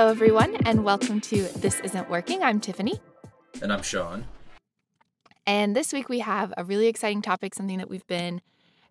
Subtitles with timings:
[0.00, 2.42] Hello, everyone, and welcome to This Isn't Working.
[2.42, 2.98] I'm Tiffany.
[3.60, 4.24] And I'm Sean.
[5.46, 8.40] And this week we have a really exciting topic, something that we've been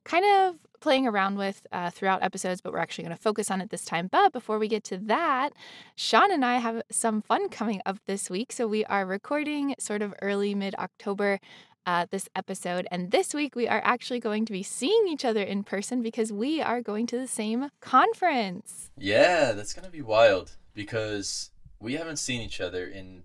[0.04, 3.60] kind of playing around with uh, throughout episodes, but we're actually going to focus on
[3.60, 4.08] it this time.
[4.08, 5.54] But before we get to that,
[5.96, 8.52] Sean and I have some fun coming up this week.
[8.52, 11.40] So we are recording sort of early mid October.
[11.86, 12.86] Uh, this episode.
[12.92, 16.32] And this week, we are actually going to be seeing each other in person because
[16.32, 18.92] we are going to the same conference.
[18.96, 21.52] Yeah, that's going to be wild because
[21.82, 23.24] we haven't seen each other in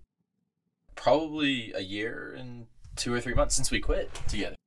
[0.95, 4.57] probably a year and two or three months since we quit together.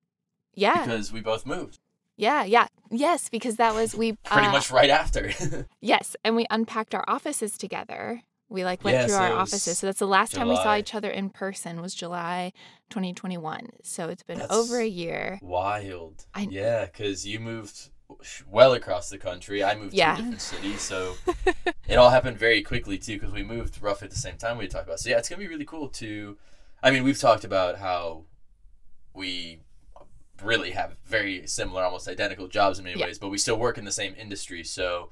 [0.54, 0.86] Yeah.
[0.86, 1.80] Because we both moved.
[2.16, 2.68] Yeah, yeah.
[2.90, 5.30] Yes, because that was we pretty uh, much right after.
[5.82, 8.22] yes, and we unpacked our offices together.
[8.48, 9.78] We like went yeah, through so our offices.
[9.80, 10.40] So that's the last July.
[10.40, 12.54] time we saw each other in person was July
[12.88, 13.68] 2021.
[13.82, 15.38] So it's been that's over a year.
[15.42, 16.24] Wild.
[16.32, 17.90] I, yeah, cuz you moved
[18.50, 19.62] well across the country.
[19.62, 20.14] I moved yeah.
[20.14, 21.14] to a different city, so
[21.88, 24.66] it all happened very quickly too because we moved roughly at the same time we
[24.66, 25.00] talked about.
[25.00, 26.36] So yeah, it's gonna be really cool to.
[26.82, 28.24] I mean, we've talked about how
[29.12, 29.60] we
[30.42, 33.06] really have very similar, almost identical jobs in many yeah.
[33.06, 34.62] ways, but we still work in the same industry.
[34.62, 35.10] So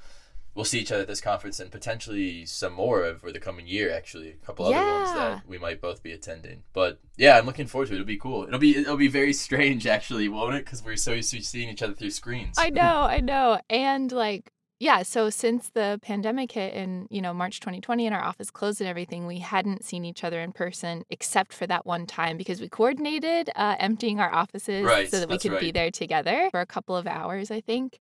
[0.57, 3.93] we'll see each other at this conference and potentially some more over the coming year.
[3.93, 4.81] Actually, a couple yeah.
[4.81, 6.65] other ones that we might both be attending.
[6.73, 7.97] But yeah, I'm looking forward to it.
[7.97, 8.45] It'll be cool.
[8.45, 10.65] It'll be it'll be very strange actually, won't it?
[10.65, 12.57] Because we're so used to seeing each other through screens.
[12.59, 14.51] I know, I know, and like.
[14.79, 18.83] Yeah, so since the pandemic hit in, you know, March 2020 and our office closed
[18.83, 22.61] and everything, we hadn't seen each other in person except for that one time because
[22.61, 25.62] we coordinated uh, emptying our offices right, so that we could right.
[25.62, 28.01] be there together for a couple of hours, I think.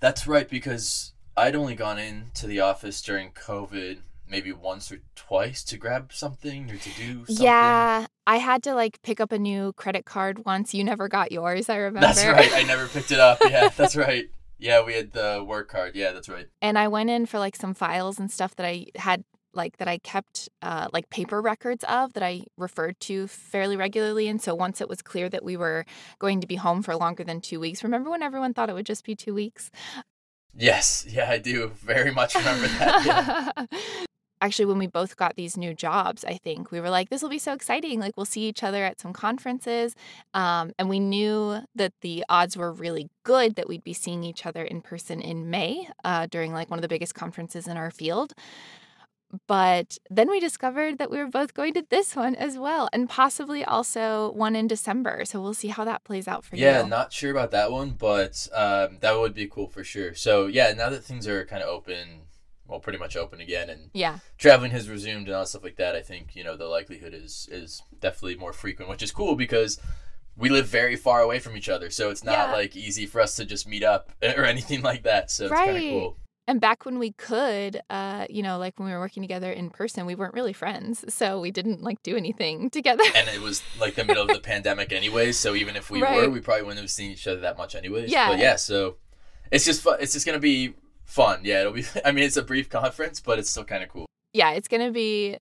[0.00, 3.98] That's right because I'd only gone into the office during COVID
[4.30, 7.44] maybe once or twice to grab something or to do something.
[7.44, 10.74] Yeah, I had to like pick up a new credit card once.
[10.74, 12.00] You never got yours, I remember.
[12.00, 12.52] That's right.
[12.52, 13.38] I never picked it up.
[13.42, 14.28] Yeah, that's right.
[14.58, 15.94] Yeah, we had the work card.
[15.94, 16.48] Yeah, that's right.
[16.60, 19.24] And I went in for like some files and stuff that I had
[19.54, 24.28] like that I kept uh, like paper records of that I referred to fairly regularly.
[24.28, 25.84] And so once it was clear that we were
[26.18, 28.86] going to be home for longer than two weeks, remember when everyone thought it would
[28.86, 29.70] just be two weeks?
[30.58, 33.68] Yes, yeah, I do very much remember that.
[34.40, 37.28] Actually, when we both got these new jobs, I think we were like, this will
[37.28, 37.98] be so exciting.
[37.98, 39.94] Like, we'll see each other at some conferences.
[40.32, 44.46] Um, and we knew that the odds were really good that we'd be seeing each
[44.46, 47.90] other in person in May uh, during like one of the biggest conferences in our
[47.90, 48.32] field.
[49.46, 53.08] But then we discovered that we were both going to this one as well, and
[53.08, 55.24] possibly also one in December.
[55.24, 56.82] So we'll see how that plays out for yeah, you.
[56.82, 60.14] Yeah, not sure about that one, but um, that would be cool for sure.
[60.14, 62.22] So yeah, now that things are kind of open,
[62.66, 65.94] well, pretty much open again, and yeah, traveling has resumed and all stuff like that.
[65.94, 69.78] I think you know the likelihood is is definitely more frequent, which is cool because
[70.36, 72.52] we live very far away from each other, so it's not yeah.
[72.52, 75.30] like easy for us to just meet up or anything like that.
[75.30, 75.68] So right.
[75.68, 76.16] it's kind of cool.
[76.48, 79.68] And back when we could, uh, you know, like when we were working together in
[79.68, 81.04] person, we weren't really friends.
[81.12, 83.04] So we didn't like do anything together.
[83.14, 85.36] and it was like the middle of the pandemic anyways.
[85.36, 86.22] So even if we right.
[86.22, 88.10] were, we probably wouldn't have seen each other that much anyways.
[88.10, 88.30] Yeah.
[88.30, 88.96] But yeah, so
[89.52, 89.98] it's just fun.
[90.00, 90.72] It's just going to be
[91.04, 91.40] fun.
[91.42, 91.60] Yeah.
[91.60, 94.06] It'll be, I mean, it's a brief conference, but it's still kind of cool.
[94.32, 94.52] Yeah.
[94.52, 95.36] It's going to be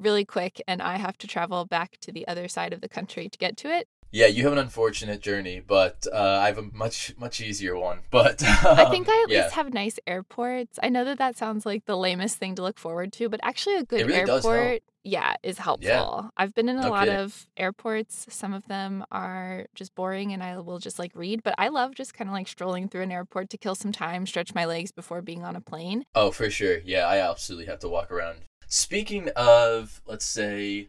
[0.00, 0.60] really quick.
[0.66, 3.56] And I have to travel back to the other side of the country to get
[3.58, 3.86] to it.
[4.12, 8.00] Yeah, you have an unfortunate journey, but uh, I have a much much easier one.
[8.10, 9.42] But um, I think I at yeah.
[9.42, 10.78] least have nice airports.
[10.82, 13.76] I know that that sounds like the lamest thing to look forward to, but actually
[13.76, 15.88] a good really airport, yeah, is helpful.
[15.88, 16.28] Yeah.
[16.36, 18.26] I've been in a lot of airports.
[18.28, 21.42] Some of them are just boring, and I will just like read.
[21.42, 24.26] But I love just kind of like strolling through an airport to kill some time,
[24.26, 26.04] stretch my legs before being on a plane.
[26.14, 26.78] Oh, for sure.
[26.84, 28.40] Yeah, I absolutely have to walk around.
[28.66, 30.88] Speaking of, let's say,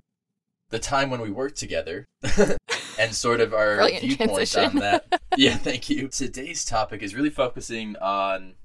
[0.73, 2.07] the time when we worked together.
[2.99, 4.65] and sort of our Brilliant viewpoint transition.
[4.65, 5.21] on that.
[5.37, 6.07] yeah, thank you.
[6.07, 8.55] Today's topic is really focusing on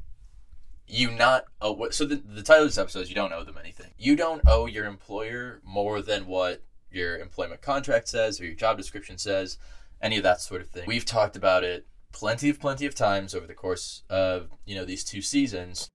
[0.86, 3.58] you not oh so the, the title of this episode is you don't owe them
[3.60, 8.54] anything you don't owe your employer more than what your employment contract says or your
[8.54, 9.58] job description says
[10.00, 13.34] any of that sort of thing we've talked about it plenty of plenty of times
[13.34, 15.90] over the course of you know these two seasons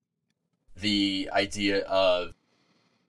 [0.76, 2.36] the idea of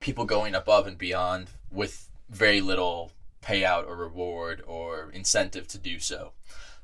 [0.00, 3.12] people going above and beyond with very little
[3.42, 6.32] payout or reward or incentive to do so.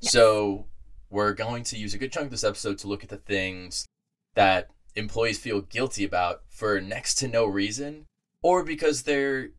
[0.00, 0.12] Yes.
[0.12, 0.66] So
[1.08, 3.86] we're going to use a good chunk of this episode to look at the things
[4.34, 8.06] that employees feel guilty about for next to no reason
[8.42, 9.50] or because they're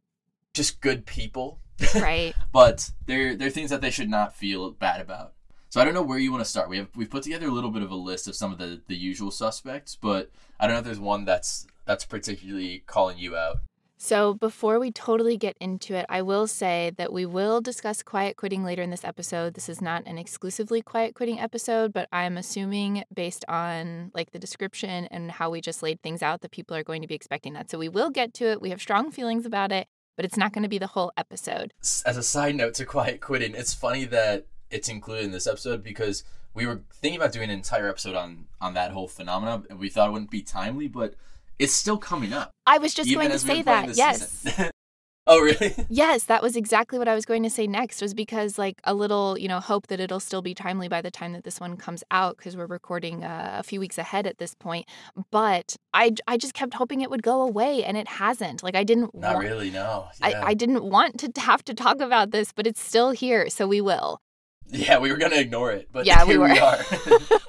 [0.54, 1.60] just good people.
[1.96, 2.36] Right.
[2.54, 5.34] but they're they're things that they should not feel bad about.
[5.70, 6.70] So I don't know where you want to start.
[6.70, 8.82] We have we've put together a little bit of a list of some of the
[8.88, 10.30] the usual suspects, but
[10.60, 13.62] I don't know if there's one that's that's particularly calling you out.
[14.04, 18.36] So, before we totally get into it, I will say that we will discuss quiet
[18.36, 19.54] quitting later in this episode.
[19.54, 24.40] This is not an exclusively quiet quitting episode, but I'm assuming based on like the
[24.40, 27.54] description and how we just laid things out that people are going to be expecting
[27.54, 27.70] that.
[27.70, 28.60] So, we will get to it.
[28.60, 31.72] We have strong feelings about it, but it's not going to be the whole episode.
[32.04, 35.84] As a side note to quiet quitting, it's funny that it's included in this episode
[35.84, 36.24] because
[36.56, 39.90] we were thinking about doing an entire episode on on that whole phenomenon and we
[39.90, 41.14] thought it wouldn't be timely, but
[41.60, 42.52] it's still coming up.
[42.66, 43.96] I was just going to say that.
[43.96, 44.46] Yes.
[45.28, 45.76] oh, really?
[45.90, 48.94] yes, that was exactly what I was going to say next was because like a
[48.94, 51.78] little, you know, hope that it'll still be timely by the time that this one
[51.78, 54.88] comes out because we're recording uh, a few weeks ahead at this point.
[55.32, 58.64] But I, I just kept hoping it would go away and it hasn't.
[58.64, 60.08] Like I didn't Not really, no.
[60.20, 60.42] Yeah.
[60.42, 63.68] I, I didn't want to have to talk about this, but it's still here, so
[63.68, 64.20] we will.
[64.68, 66.48] Yeah, we were going to ignore it, but yeah, we were.
[66.48, 66.80] We, are.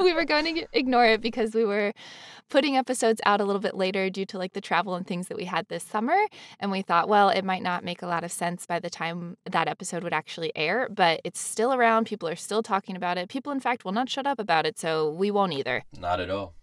[0.00, 1.92] we were going to ignore it because we were
[2.48, 5.36] putting episodes out a little bit later due to like the travel and things that
[5.36, 6.16] we had this summer.
[6.60, 9.36] And we thought, well, it might not make a lot of sense by the time
[9.50, 12.06] that episode would actually air, but it's still around.
[12.06, 13.28] People are still talking about it.
[13.28, 15.84] People, in fact, will not shut up about it, so we won't either.
[15.98, 16.54] Not at all.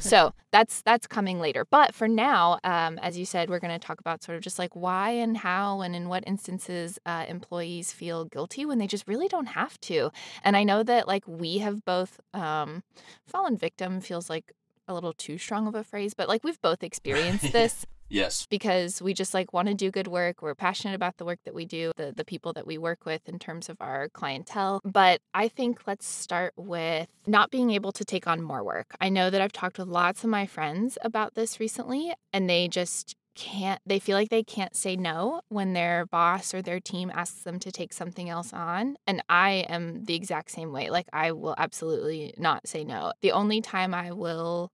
[0.00, 1.66] So that's that's coming later.
[1.70, 4.58] But for now, um, as you said, we're going to talk about sort of just
[4.58, 9.06] like why and how and in what instances uh, employees feel guilty when they just
[9.06, 10.10] really don't have to.
[10.44, 12.82] And I know that like we have both um,
[13.26, 14.52] fallen victim feels like
[14.88, 17.86] a little too strong of a phrase, but like we've both experienced this.
[18.10, 18.46] Yes.
[18.50, 20.42] Because we just like want to do good work.
[20.42, 23.28] We're passionate about the work that we do, the the people that we work with
[23.28, 24.80] in terms of our clientele.
[24.84, 28.94] But I think let's start with not being able to take on more work.
[29.00, 32.68] I know that I've talked with lots of my friends about this recently and they
[32.68, 37.10] just can't they feel like they can't say no when their boss or their team
[37.14, 41.06] asks them to take something else on and i am the exact same way like
[41.12, 44.72] i will absolutely not say no the only time i will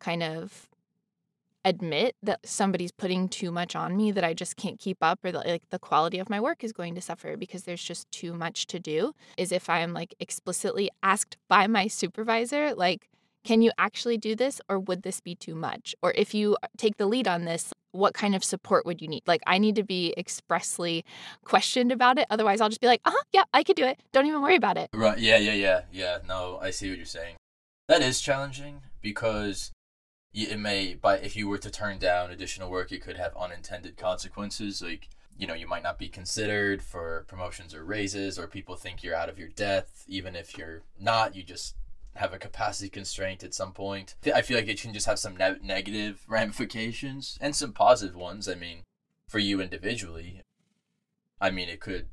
[0.00, 0.68] kind of
[1.66, 5.32] admit that somebody's putting too much on me that I just can't keep up or
[5.32, 8.32] that like the quality of my work is going to suffer because there's just too
[8.32, 13.08] much to do is if I'm like explicitly asked by my supervisor like
[13.44, 15.94] can you actually do this or would this be too much?
[16.02, 19.22] Or if you take the lead on this what kind of support would you need?
[19.26, 21.04] Like I need to be expressly
[21.44, 23.98] questioned about it otherwise I'll just be like uh-huh yeah I could do it.
[24.12, 24.88] Don't even worry about it.
[24.94, 26.18] Right yeah yeah yeah yeah.
[26.28, 27.34] No I see what you're saying.
[27.88, 29.72] That is challenging because
[30.44, 33.96] it may but if you were to turn down additional work it could have unintended
[33.96, 34.82] consequences.
[34.82, 39.02] Like you know you might not be considered for promotions or raises or people think
[39.02, 41.76] you're out of your depth even if you're not you just
[42.14, 44.14] have a capacity constraint at some point.
[44.34, 48.48] I feel like it can just have some ne- negative ramifications and some positive ones.
[48.48, 48.82] I mean
[49.28, 50.42] for you individually
[51.40, 52.06] i mean it could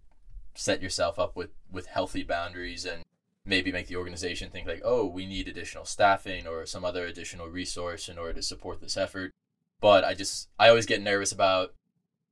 [0.55, 3.03] set yourself up with with healthy boundaries and
[3.45, 7.47] maybe make the organization think like, oh, we need additional staffing or some other additional
[7.47, 9.31] resource in order to support this effort.
[9.81, 11.73] But I just I always get nervous about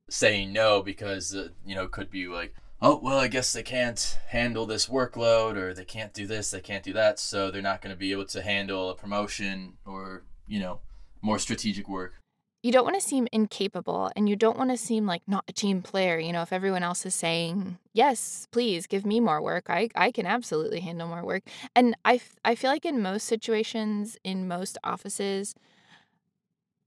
[0.08, 4.18] saying no because uh, you know could be like, oh well, I guess they can't
[4.28, 7.82] handle this workload or they can't do this, they can't do that, so they're not
[7.82, 10.80] going to be able to handle a promotion or you know
[11.20, 12.21] more strategic work
[12.62, 15.52] you don't want to seem incapable and you don't want to seem like not a
[15.52, 16.18] team player.
[16.18, 20.12] You know, if everyone else is saying, yes, please give me more work, I, I
[20.12, 21.42] can absolutely handle more work.
[21.74, 25.56] And I, I feel like in most situations, in most offices,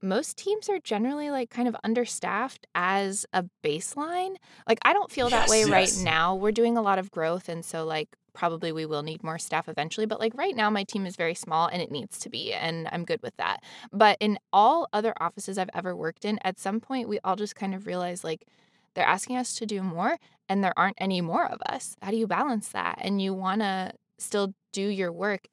[0.02, 4.36] most teams are generally like kind of understaffed as a baseline.
[4.66, 5.70] Like, I don't feel that yes, way yes.
[5.70, 6.34] right now.
[6.34, 7.48] We're doing a lot of growth.
[7.48, 10.06] And so, like, probably we will need more staff eventually.
[10.06, 12.52] But like right now, my team is very small and it needs to be.
[12.52, 13.64] And I'm good with that.
[13.92, 17.56] But in all other offices I've ever worked in, at some point, we all just
[17.56, 18.46] kind of realize like,
[18.94, 20.16] they're asking us to do more
[20.48, 21.96] and there aren't any more of us.
[22.00, 22.98] How do you balance that?
[23.02, 25.48] And you want to still do your work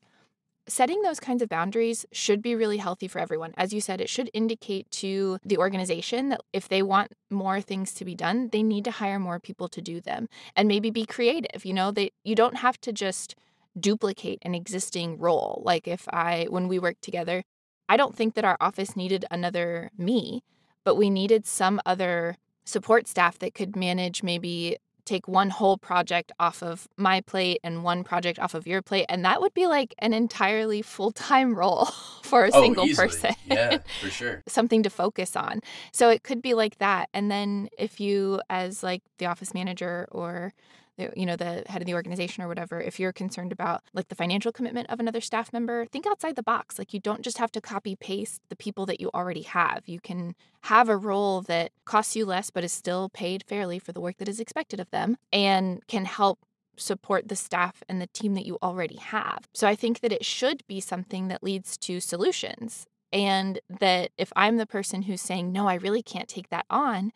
[0.67, 3.53] setting those kinds of boundaries should be really healthy for everyone.
[3.57, 7.93] As you said, it should indicate to the organization that if they want more things
[7.95, 11.05] to be done, they need to hire more people to do them and maybe be
[11.05, 11.65] creative.
[11.65, 13.35] You know, they you don't have to just
[13.79, 15.61] duplicate an existing role.
[15.65, 17.43] Like if I when we worked together,
[17.89, 20.43] I don't think that our office needed another me,
[20.83, 26.31] but we needed some other support staff that could manage maybe take one whole project
[26.39, 29.67] off of my plate and one project off of your plate and that would be
[29.67, 31.85] like an entirely full-time role
[32.23, 33.07] for a oh, single easily.
[33.07, 33.35] person.
[33.45, 34.43] Yeah for sure.
[34.47, 35.61] Something to focus on.
[35.91, 40.07] So it could be like that and then if you as like the office manager
[40.11, 40.53] or
[40.97, 44.15] you know the head of the organization or whatever if you're concerned about like the
[44.15, 46.77] financial commitment of another staff member think outside the box.
[46.77, 49.83] Like you don't just have to copy paste the people that you already have.
[49.87, 53.91] You can have a role that costs you less but is still paid fairly for
[53.91, 56.39] the work that is expected of them and can help
[56.77, 59.47] support the staff and the team that you already have.
[59.53, 64.33] So i think that it should be something that leads to solutions And that if
[64.35, 67.11] I'm the person who's saying, no, I really can't take that on,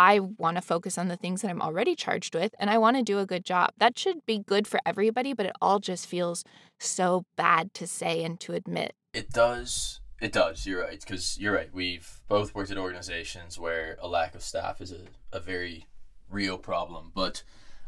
[0.00, 2.96] I want to focus on the things that I'm already charged with and I want
[2.96, 3.72] to do a good job.
[3.76, 6.42] That should be good for everybody, but it all just feels
[6.78, 8.94] so bad to say and to admit.
[9.12, 10.00] It does.
[10.18, 10.64] It does.
[10.64, 10.98] You're right.
[10.98, 11.68] Because you're right.
[11.70, 15.02] We've both worked at organizations where a lack of staff is a,
[15.36, 15.86] a very
[16.30, 17.12] real problem.
[17.14, 17.42] But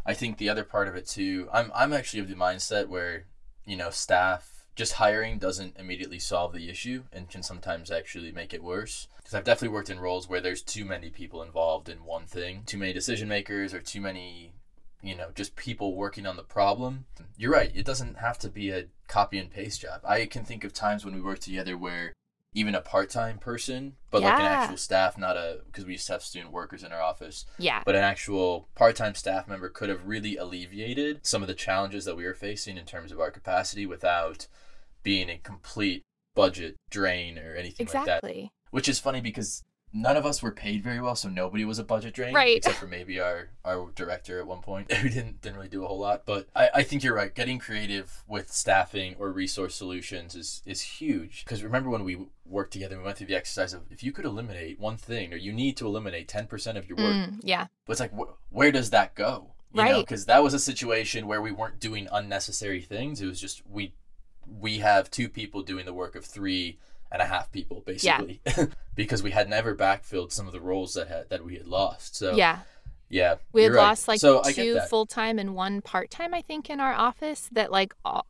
[0.04, 3.24] I think the other part of it too, I'm, I'm actually of the mindset where,
[3.64, 8.54] you know, staff just hiring doesn't immediately solve the issue and can sometimes actually make
[8.54, 9.08] it worse.
[9.18, 12.62] Because I've definitely worked in roles where there's too many people involved in one thing,
[12.64, 14.52] too many decision makers, or too many,
[15.02, 17.04] you know, just people working on the problem.
[17.36, 20.00] You're right, it doesn't have to be a copy and paste job.
[20.04, 22.14] I can think of times when we worked together where
[22.54, 26.12] even a part-time person but like an actual staff not a because we used to
[26.12, 27.82] have student workers in our office Yeah.
[27.86, 32.16] but an actual part-time staff member could have really alleviated some of the challenges that
[32.16, 34.46] we were facing in terms of our capacity without
[35.02, 36.02] being a complete
[36.34, 38.52] budget drain or anything like that Exactly.
[38.70, 39.62] which is funny because
[39.92, 42.56] none of us were paid very well so nobody was a budget drain Right.
[42.56, 45.86] except for maybe our our director at one point who didn't didn't really do a
[45.88, 50.34] whole lot but i, I think you're right getting creative with staffing or resource solutions
[50.34, 53.82] is is huge because remember when we worked together we went through the exercise of
[53.90, 57.14] if you could eliminate one thing or you need to eliminate 10% of your work
[57.14, 57.66] Mm, yeah.
[57.86, 59.52] but it's like, wh- where does that go?
[59.74, 59.96] You Right.
[60.04, 63.20] because that was a situation where we weren't doing unnecessary things.
[63.22, 63.94] It was just we
[64.46, 66.78] we have two people doing the work of three
[67.12, 68.40] and a half people, basically,
[68.94, 72.16] because we had never backfilled some of the roles that had that we had lost.
[72.16, 72.60] So yeah.
[73.08, 73.82] yeah, We had right.
[73.82, 77.48] lost like so two full time and one part time, I think, in our office.
[77.52, 78.22] That like a-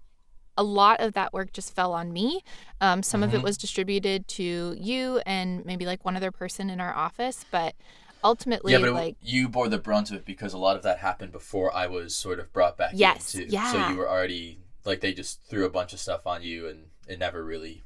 [0.59, 2.43] a lot of that work just fell on me.
[2.81, 3.45] Um, some of it Mhm.
[3.45, 7.75] was distributed to you and maybe like one other person in our office, but
[8.23, 10.83] ultimately, yeah, but it, like you bore the brunt of it because a lot of
[10.83, 13.47] that happened before I was sort of brought back Yes, in too.
[13.49, 13.73] yeah.
[13.73, 16.89] So you were already like they just threw a bunch of stuff on you, and
[17.09, 17.83] it never really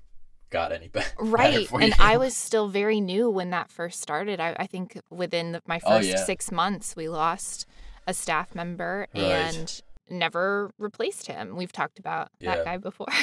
[0.57, 1.15] got any be- better.
[1.21, 1.95] right, for and.
[1.99, 4.41] I was still very new when that first started.
[4.41, 6.25] I, I think within the, my Oh, first yeah.
[6.25, 7.67] six months, we lost
[8.07, 9.23] a staff member Right.
[9.23, 11.57] and never replaced him.
[11.57, 12.57] We've talked about Yeah.
[12.57, 13.09] that guy before.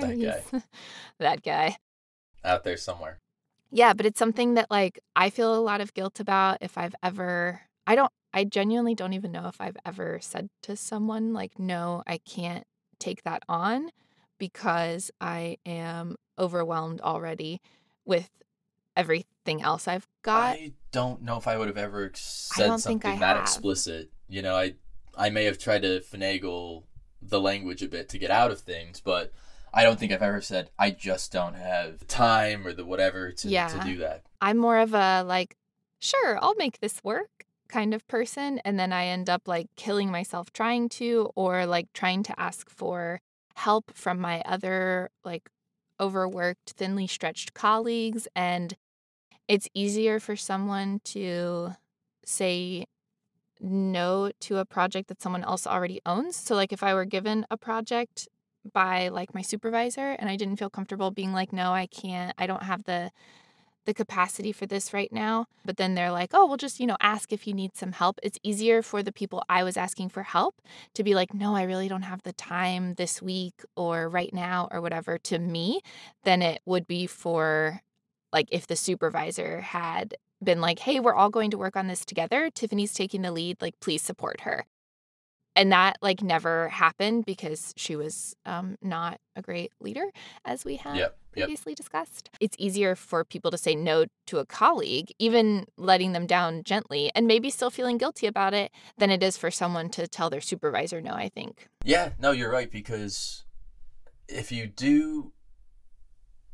[0.00, 0.62] That He's-
[1.18, 1.76] that guy.
[2.44, 3.18] out there somewhere.
[3.70, 6.94] Yeah, but it's something that like I feel a lot of guilt about if I've
[7.02, 11.58] ever I don't I genuinely don't even know if I've ever said to someone like
[11.58, 12.64] no, I can't
[12.98, 13.90] take that on
[14.38, 17.60] because I am overwhelmed already
[18.04, 18.30] with
[18.96, 20.56] everything else I've got.
[20.56, 23.38] I don't know if I would have ever said something that have.
[23.40, 24.10] explicit.
[24.28, 24.74] You know, I
[25.16, 26.84] I may have tried to finagle
[27.22, 29.32] the language a bit to get out of things, but
[29.72, 33.32] I don't think I've ever said I just don't have the time or the whatever
[33.32, 33.68] to, Yeah.
[33.68, 34.24] to do that.
[34.40, 35.56] I'm more of a like
[36.00, 37.30] sure, I'll make this work
[37.68, 41.92] kind of person and then I end up like killing myself trying to or like
[41.92, 43.20] trying to ask for
[43.56, 45.48] help from my other like
[46.00, 48.76] overworked, thinly stretched colleagues and
[49.48, 51.70] it's easier for someone to
[52.24, 52.86] say
[53.60, 56.36] no to a project that someone else already owns.
[56.36, 58.28] So like if I were given a project
[58.72, 62.34] by like my supervisor and I didn't feel comfortable being like no, I can't.
[62.38, 63.10] I don't have the
[63.84, 65.46] the capacity for this right now.
[65.64, 68.18] But then they're like, "Oh, we'll just, you know, ask if you need some help."
[68.22, 70.60] It's easier for the people I was asking for help
[70.94, 74.68] to be like, "No, I really don't have the time this week or right now
[74.70, 75.80] or whatever" to me
[76.24, 77.80] than it would be for
[78.32, 82.04] like if the supervisor had been like, "Hey, we're all going to work on this
[82.04, 82.50] together.
[82.50, 83.60] Tiffany's taking the lead.
[83.62, 84.66] Like, please support her."
[85.56, 90.06] And that like never happened because she was um, not a great leader,
[90.44, 91.16] as we have Yep.
[91.36, 91.46] Yep.
[91.46, 92.30] previously discussed.
[92.40, 97.10] It's easier for people to say no to a colleague, even letting them down gently,
[97.14, 100.40] and maybe still feeling guilty about it, than it is for someone to tell their
[100.40, 101.12] supervisor no.
[101.12, 101.66] I think.
[101.84, 103.44] Yeah, no, you're right because
[104.28, 105.32] if you do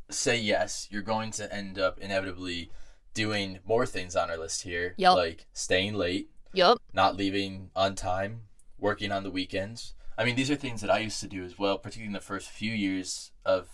[0.09, 2.69] say yes, you're going to end up inevitably
[3.13, 5.13] doing more things on our list here, Yep.
[5.15, 8.41] like staying late, yep not leaving on time,
[8.81, 9.93] working on the weekends.
[10.17, 12.19] I mean, these are things that I used to do as well, particularly in the
[12.19, 13.69] first few years of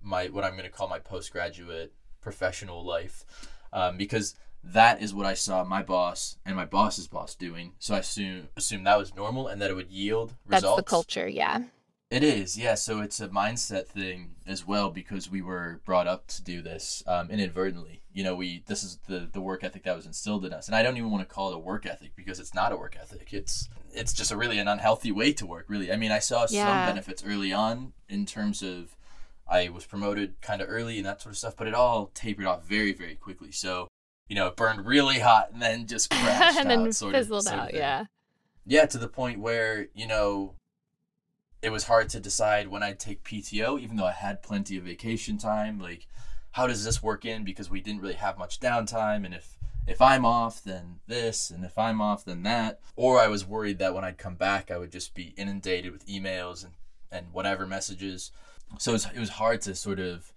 [0.00, 3.24] my what I'm going to call my postgraduate professional life,
[3.72, 7.72] um, because that is what I saw my boss and my boss's boss doing.
[7.78, 10.62] So I assume assume that was normal and that it would yield results.
[10.62, 11.28] That's the culture.
[11.28, 11.62] Yeah.
[12.10, 12.74] It is, yeah.
[12.74, 17.04] So it's a mindset thing as well because we were brought up to do this
[17.06, 18.02] um, inadvertently.
[18.12, 20.74] You know, we this is the the work ethic that was instilled in us, and
[20.74, 22.96] I don't even want to call it a work ethic because it's not a work
[23.00, 23.32] ethic.
[23.32, 25.66] It's it's just a really an unhealthy way to work.
[25.68, 26.66] Really, I mean, I saw Yeah.
[26.66, 28.96] some benefits early on in terms of
[29.48, 32.46] I was promoted kind of early and that sort of stuff, but it all tapered
[32.46, 33.50] off very very quickly.
[33.52, 33.88] So
[34.28, 37.20] you know, it burned really hot and then just crashed and then out, sort of-
[37.22, 37.70] fizzled sort of out.
[37.70, 37.76] thing.
[37.78, 38.04] Yeah.
[38.66, 40.54] Yeah, to the point where, you know,
[41.62, 44.84] it was hard to decide when I'd take PTO, even though I had plenty of
[44.84, 45.80] vacation time.
[45.80, 46.06] Like,
[46.52, 49.56] how does this work in because we didn't really have much downtime and if
[49.90, 53.78] if I'm off then this and if I'm off then that or I was worried
[53.78, 56.74] that when I'd come back I would just be inundated with emails and
[57.10, 58.30] and whatever messages
[58.78, 60.32] so it was, it was hard to sort of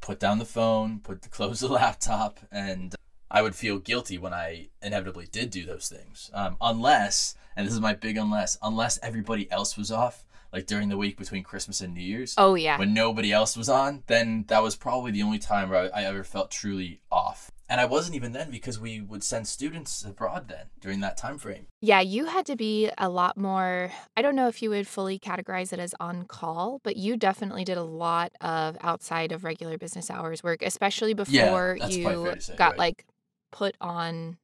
[0.00, 2.94] put down the phone put the close the laptop and
[3.30, 7.74] I would feel guilty when I inevitably did do those things um, unless and this
[7.74, 11.80] is my big unless unless everybody else was off like during the week between Christmas
[11.80, 12.34] and New Year's.
[12.36, 12.78] Oh yeah.
[12.78, 16.04] When nobody else was on, then that was probably the only time where I, I
[16.04, 17.50] ever felt truly off.
[17.72, 21.38] And I wasn't even then because we would send students abroad then during that time
[21.38, 21.68] frame.
[21.80, 23.90] Yeah, you had to be a lot more.
[24.14, 27.64] I don't know if you would fully categorize it as on call, but you definitely
[27.64, 32.24] did a lot of outside of regular business hours work, especially before that's you probably
[32.24, 32.78] fair to say, got right.
[32.78, 33.06] like
[33.52, 34.36] put on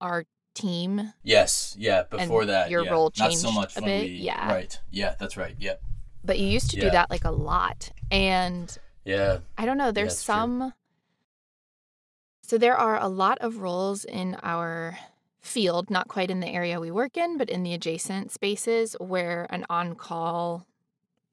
[0.00, 0.24] our
[0.54, 1.14] team.
[1.24, 2.04] Yes, yeah.
[2.04, 2.92] Before that, your yeah.
[2.92, 4.52] role Not so changed much a bit, we, yeah.
[4.52, 4.80] Right.
[4.92, 5.56] Yeah, that's right.
[5.58, 5.82] Yep.
[6.24, 7.90] But you used to do that like a lot.
[8.12, 8.72] And
[9.04, 9.38] Yeah.
[9.58, 10.72] I don't know, there's some true.
[12.46, 14.96] So there are a lot of roles in our
[15.40, 19.48] field, not quite in the area we work in, but in the adjacent spaces where
[19.50, 20.64] an on-call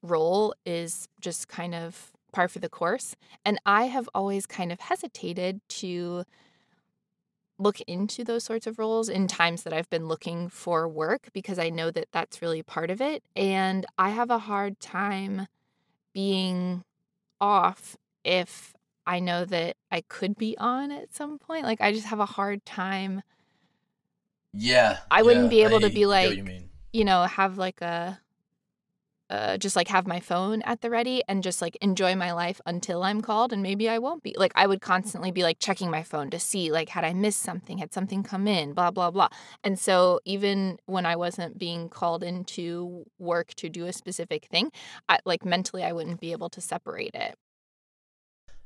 [0.02, 3.14] role is just kind of par for the course.
[3.44, 6.24] And I have always kind of hesitated to
[7.60, 11.60] look into those sorts of roles in times that I've been looking for work because
[11.60, 13.22] I know that that's really part of it.
[13.36, 15.46] And I have a hard time
[16.12, 16.82] being
[17.40, 18.74] off if
[19.06, 21.64] I know that I could be on at some point.
[21.64, 23.22] Like, I just have a hard time,
[24.52, 24.98] Yeah.
[25.10, 28.20] I wouldn't yeah, be able to be like- you you know, have like a,
[29.30, 32.60] uh, just like have my phone at the ready and just like enjoy my life
[32.66, 34.34] until I'm called and maybe I won't be.
[34.38, 37.40] Like I would constantly be like checking my phone to see like had I missed
[37.42, 39.28] something, had something come in, blah blah blah.
[39.64, 44.70] And so even when I wasn't being called into work to do a specific thing,
[45.08, 47.36] I, like mentally I wouldn't be able to separate it.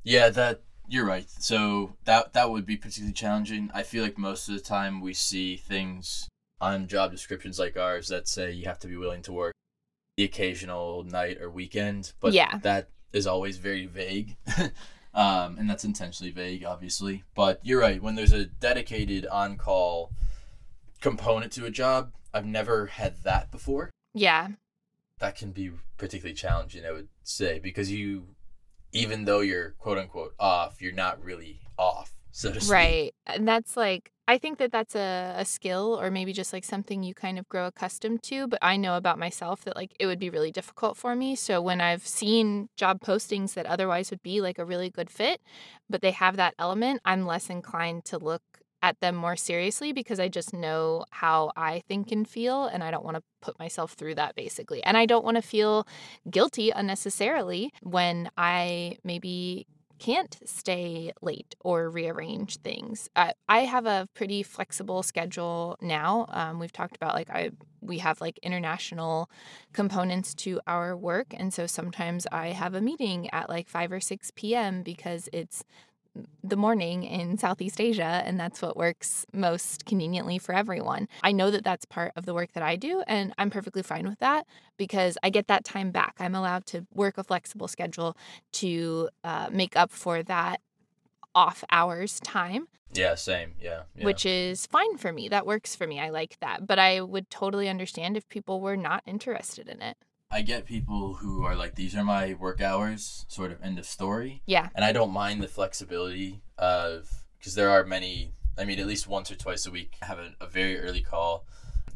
[0.05, 1.29] Yeah, that you're right.
[1.29, 3.71] So that that would be particularly challenging.
[3.75, 6.29] I feel like most of the time we see things
[6.61, 9.55] on job descriptions like ours that say you have to be willing to work
[10.17, 12.59] the occasional night or weekend, but Yeah.
[12.59, 14.37] that is always very vague.
[15.15, 17.23] um, and that's intentionally vague, obviously.
[17.37, 18.03] But you're right.
[18.03, 20.11] When there's a dedicated on-call
[21.01, 23.91] component to a job, I've never had that before.
[24.15, 24.49] Yeah.
[25.21, 28.29] That can be particularly challenging, I would say, because you,
[28.93, 32.73] even though you're quote unquote off, you're not really off, so to speak.
[32.73, 33.15] Right.
[33.27, 37.03] And that's like, I think that that's a, a skill or maybe just like something
[37.03, 38.47] you kind of grow accustomed to.
[38.47, 41.35] But I know about myself that like it would be really difficult for me.
[41.35, 45.41] So when I've seen job postings that otherwise would be like a really good fit,
[45.89, 48.43] but they have that element, I'm less inclined to look
[48.83, 52.67] at them more seriously because I just know how I think and feel.
[52.67, 54.83] And I don't want to put myself through that basically.
[54.85, 55.87] And I don't want to feel
[56.31, 59.67] guilty unnecessarily when I maybe
[59.99, 63.09] can't stay late or rearrange things.
[63.17, 66.27] I, I have a pretty flexible schedule now.
[66.29, 69.31] Um, we've talked about like I we have like international
[69.73, 74.01] components to our work, and so sometimes I have a meeting at like five or
[74.01, 74.83] six p.m.
[74.83, 75.65] because it's
[76.43, 81.09] the morning in Southeast Asia, and that's what works most conveniently for everyone.
[81.23, 84.09] I know that that's part of the work that I do, and I'm perfectly fine
[84.09, 86.17] with that because I get that time back.
[86.19, 88.17] I'm allowed to work a flexible schedule
[88.53, 90.61] to uh, make up for that
[91.35, 93.55] off hours time, Yeah, same.
[93.61, 93.83] Yeah.
[93.95, 94.05] yeah.
[94.05, 95.29] which is fine for me.
[95.29, 96.01] That works for me.
[96.01, 96.67] I like that.
[96.67, 99.97] But I would totally understand if people were not interested in it.
[100.31, 103.87] I get people who are like, these are my work hours, sort of end of
[103.87, 104.43] story.
[104.45, 104.69] Yeah.
[104.75, 109.09] And I don't mind the flexibility of, because there are many, I mean, at least
[109.09, 111.47] once or twice a week, I have a, a very early call.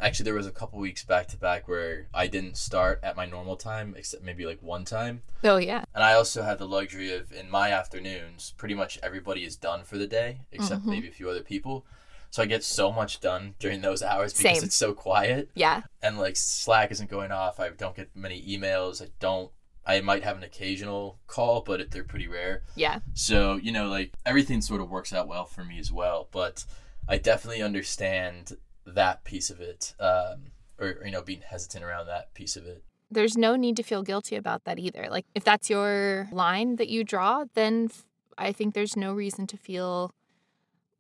[0.01, 3.27] Actually, there was a couple weeks back to back where I didn't start at my
[3.27, 5.23] normal time, except maybe like one time.
[5.45, 5.85] Oh, yeah.
[5.95, 9.85] And I also have the luxury of, in my afternoons, pretty much everybody is done
[9.85, 10.87] for the day, except Mhm.
[10.87, 11.85] maybe a few other people.
[12.33, 14.65] So I get so much done during those hours because Same.
[14.65, 15.83] it's so quiet Yeah.
[16.03, 17.61] and like Slack isn't going off.
[17.61, 19.03] I don't get many emails.
[19.03, 19.51] I don't.
[19.85, 22.63] I might have an occasional call, but it, they're pretty rare.
[22.75, 23.01] Yeah.
[23.13, 26.29] So you know, like everything sort of works out well for me as well.
[26.33, 26.65] But
[27.07, 32.07] I definitely understand that piece of it, um, or, or, you know, being hesitant around
[32.07, 32.83] that piece of it.
[33.11, 35.09] There's no need to feel guilty about that either.
[35.11, 37.91] Like, if that's your line that you draw, then
[38.39, 40.13] I think there's no reason to feel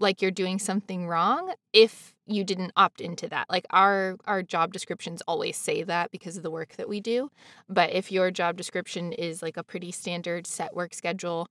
[0.02, 3.48] like you're doing something wrong if you didn't opt into that.
[3.48, 7.30] Like our our job descriptions always say that because of the work that we do.
[7.68, 11.48] But if your job description is like a pretty standard set work schedule,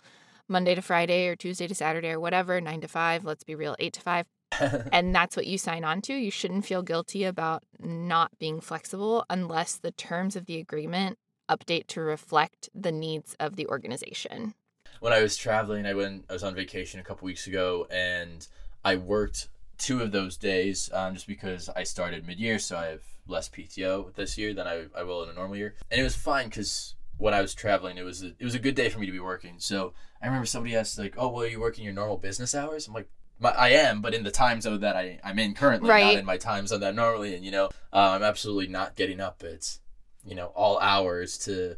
[0.47, 3.75] Monday to Friday or Tuesday to Saturday or whatever, 9 to 5, let's be real,
[3.79, 4.25] 8 to 5,
[4.91, 9.25] and that's what you sign on to, you shouldn't feel guilty about not being flexible
[9.29, 11.17] unless the terms of the agreement
[11.49, 14.53] update to reflect the needs of the organization.
[15.01, 16.25] When I was traveling, I went.
[16.29, 18.47] I was on vacation a couple weeks ago, and
[18.85, 22.85] I worked two of those days um, just because I started mid year, so I
[22.85, 26.03] have less PTO this year than I, I will in a normal year, and it
[26.03, 28.89] was fine because when I was traveling, it was a, it was a good day
[28.89, 29.55] for me to be working.
[29.57, 32.87] So I remember somebody asked like, "Oh, well, are you working your normal business hours?"
[32.87, 33.09] I'm like,
[33.39, 36.01] my, I am, but in the time zone that I, I'm in currently, Right.
[36.13, 39.19] not in my time zone that normally and You know, uh, I'm absolutely not getting
[39.19, 39.79] up It's
[40.23, 41.75] you know, all hours to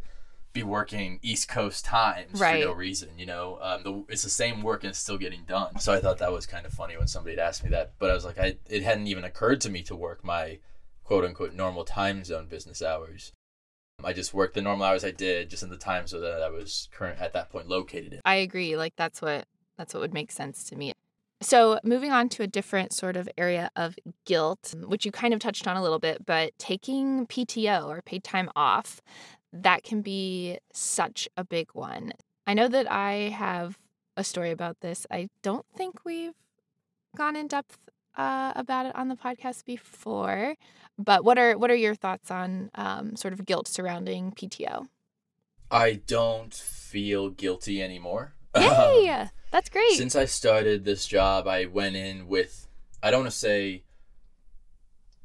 [0.53, 2.61] be working East Coast times Right.
[2.61, 3.09] for no reason.
[3.17, 5.79] You know, um, the, it's the same work and it's still getting done.
[5.79, 7.93] So I thought that was kind of funny when somebody had asked me that.
[7.99, 10.59] But I was like, I it hadn't even occurred to me to work my
[11.03, 13.31] quote unquote normal time zone business hours.
[14.03, 16.49] I just worked the normal hours I did, just in the time zone that I
[16.49, 18.21] was current at that point located in.
[18.25, 18.77] I agree.
[18.77, 20.93] Like that's what that's what would make sense to me.
[21.41, 25.41] So, moving on to a different sort of area of guilt, which you kind of
[25.41, 29.01] touched on a little bit, but taking PTO or paid time off,
[29.53, 32.11] that can be such a big one.
[32.45, 33.77] I know that I have
[34.17, 35.05] a story about this.
[35.09, 36.33] I don't think we've
[37.15, 37.77] gone in depth
[38.17, 40.55] uh, about it on the podcast before,
[40.97, 44.87] but what are what are your thoughts on um, sort of guilt surrounding PTO?
[45.71, 48.33] I don't feel guilty anymore.
[48.57, 49.29] Yay!
[49.51, 49.93] That's great.
[49.93, 52.67] Since I started this job, I went in with
[53.01, 53.83] I don't want to say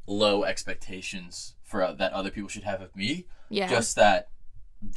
[0.06, 3.26] low expectations for uh, that other people should have of me.
[3.48, 3.68] Yeah.
[3.68, 4.28] Just that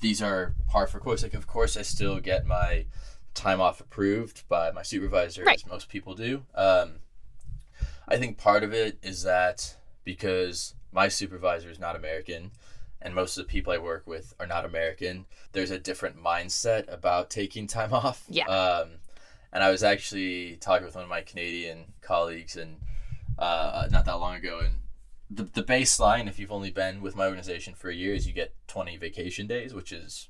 [0.01, 1.23] these are par for course.
[1.23, 2.85] Like, of course, I still get my
[3.33, 5.55] time off approved by my supervisor, Right.
[5.57, 6.43] as most people do.
[6.53, 6.99] Um,
[8.07, 12.51] I think part of it is that because my supervisor is not American,
[13.01, 16.91] and most of the people I work with are not American, there's a different mindset
[16.91, 18.23] about taking time off.
[18.29, 18.45] Yeah.
[18.47, 18.89] Um,
[19.53, 22.77] and I was actually talking with one of my Canadian colleagues, and
[23.39, 24.75] uh, not that long ago, and
[25.33, 28.33] the, the baseline, if you've only been with my organization for a year, is you
[28.33, 30.29] get 20 vacation days, which is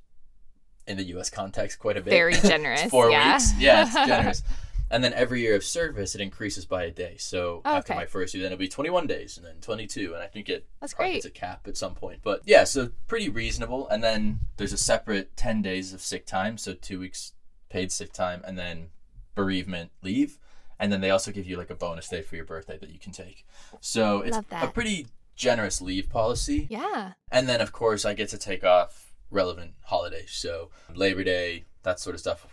[0.86, 1.30] in the U.S.
[1.30, 2.12] context quite a bit.
[2.12, 2.84] Very generous.
[2.86, 3.34] four yeah.
[3.34, 3.54] weeks.
[3.58, 4.44] Yeah, it's generous.
[4.92, 7.16] and then every year of service, it increases by a day.
[7.18, 8.00] So Oh, after okay.
[8.02, 10.68] my first year, then it'll be 21 days, and then 22, and I think it
[10.80, 11.14] That's great.
[11.14, 12.20] hits a cap at some point.
[12.24, 13.88] But yeah, so pretty reasonable.
[13.90, 17.34] And then there's a separate 10 days of sick time, so two weeks
[17.70, 18.90] paid sick time, and then
[19.34, 20.38] bereavement leave.
[20.82, 23.00] And then they also give you like a bonus day for your birthday that you
[23.00, 23.46] can take.
[23.80, 26.68] So it's a pretty generous leave policy.
[26.72, 27.14] Yeah.
[27.32, 30.32] And then, of course, I get to take off relevant holidays.
[30.32, 32.48] So Labor Day, that sort of stuff,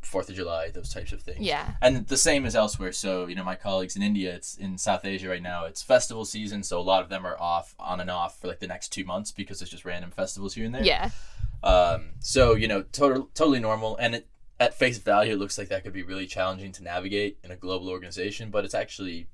[0.00, 1.40] Fourth of July, those types of things.
[1.40, 1.72] Yeah.
[1.82, 2.92] And the same as elsewhere.
[2.92, 6.24] So, you know, my colleagues in India, it's in South Asia right now, it's festival
[6.24, 6.62] season.
[6.62, 9.04] So a lot of them are off on and off for like the next two
[9.04, 10.84] months because it's just random festivals here and there.
[10.84, 11.10] Yeah.
[11.62, 13.96] Um, so, you know, total, totally normal.
[13.96, 14.28] And it,
[14.60, 17.56] at face value, it looks like that could be really challenging to navigate in a
[17.56, 19.28] global organization, but it's actually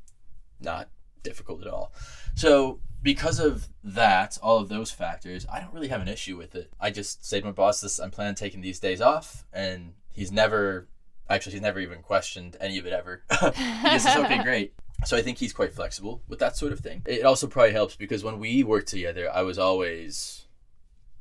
[0.60, 0.88] not
[1.22, 1.92] difficult at all.
[2.34, 6.54] So, because of that, all of those factors, I don't really have an issue with
[6.54, 6.70] it.
[6.80, 9.94] I just say to my boss, "This I'm planning on taking these days off," and
[10.12, 10.88] he's never,
[11.28, 13.22] actually, he's never even questioned any of it ever.
[13.30, 17.02] just says, "Okay, great." So I think he's quite flexible with that sort of thing.
[17.06, 20.46] It also probably helps because when we worked together, I was always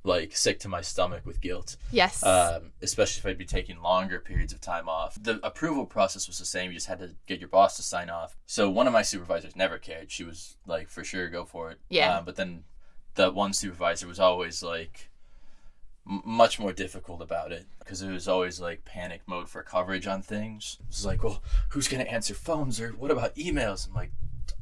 [0.04, 2.24] like sick to my stomach with guilt Yes.
[2.24, 5.18] um, especially if I'd be taking longer periods of time off.
[5.22, 6.72] The approval process was the same.
[6.72, 8.38] You just had to get your boss to sign off.
[8.46, 10.10] So one of my supervisors never cared.
[10.12, 11.80] She was like, for sure, go for it.
[11.90, 12.18] Yeah.
[12.18, 12.64] Uh, but then
[13.16, 15.10] the one supervisor was always like
[16.10, 20.08] m- much more difficult about it because it was always like panic mode for coverage
[20.08, 20.78] on things.
[20.80, 23.88] It was like, well, who's going to answer phones or what about emails?
[23.88, 24.12] I'm like,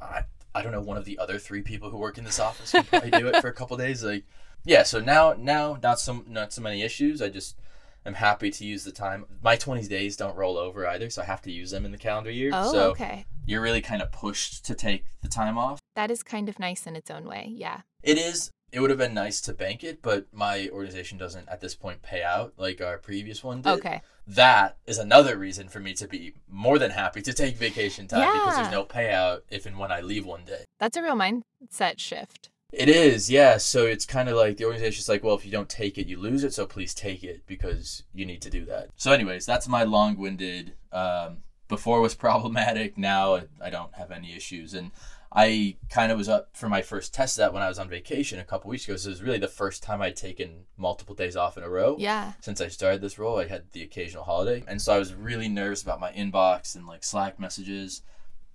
[0.02, 0.23] I,
[0.56, 0.82] I don't know.
[0.82, 3.39] One of the other three people who work in this office can probably do it
[3.41, 4.04] for a couple days.
[4.04, 4.23] Like,
[4.67, 4.84] yeah.
[4.84, 7.21] So now, now not so not so many issues.
[7.21, 7.58] I just
[8.06, 9.25] am happy to use the time.
[9.41, 11.97] My 20 days don't roll over either, so I have to use them in the
[11.97, 12.51] calendar year.
[12.53, 13.25] oh, so okay.
[13.45, 15.80] you're really kind of pushed to take the time off.
[15.95, 17.49] That is kind of nice in its own way.
[17.49, 17.82] Yeah.
[18.03, 18.51] It is.
[18.71, 22.01] It would have been nice to bank it, but my organization doesn't at this point
[22.01, 23.69] pay out like our previous one did.
[23.69, 24.01] Okay.
[24.27, 28.30] That is another reason for me to be more than happy to take vacation time
[28.34, 30.65] because there's no payout if and when I leave one day.
[30.80, 32.49] That's a real mindset shift.
[32.73, 33.58] It is, yeah.
[33.58, 36.19] So it's kind of like the organization's like, well, if you don't take it, you
[36.19, 36.53] lose it.
[36.53, 38.89] So please take it because you need to do that.
[38.97, 40.73] So, anyways, that's my long-winded.
[40.91, 41.38] Um,
[41.69, 42.97] before was problematic.
[42.97, 44.91] Now I- I don't have any issues, and
[45.34, 47.89] I kind of was up for my first test of that when I was on
[47.89, 48.95] vacation a couple weeks ago.
[48.97, 51.95] So it was really the first time I'd taken multiple days off in a row
[51.99, 52.34] Yeah.
[52.41, 53.38] since I started this role.
[53.39, 54.63] I had the occasional holiday.
[54.67, 58.01] And so I was really nervous about my inbox and like Slack messages.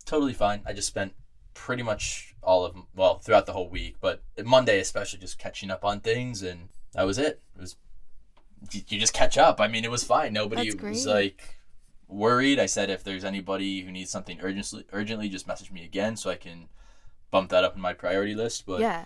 [0.06, 0.62] Totally fine.
[0.66, 1.12] I just spent
[1.54, 5.84] pretty much all of, well, throughout the whole week, but Monday especially just catching up
[5.84, 6.42] on things.
[6.42, 7.40] And that was it.
[7.56, 7.76] It was,
[8.72, 9.60] you just catch up.
[9.60, 10.32] I mean, it was fine.
[10.32, 11.56] Nobody was like
[12.08, 12.58] worried.
[12.58, 16.30] I said, if there's anybody who needs something urgently, urgently, just message me again so
[16.30, 16.68] I can
[17.30, 18.64] bump that up in my priority list.
[18.66, 19.04] But yeah.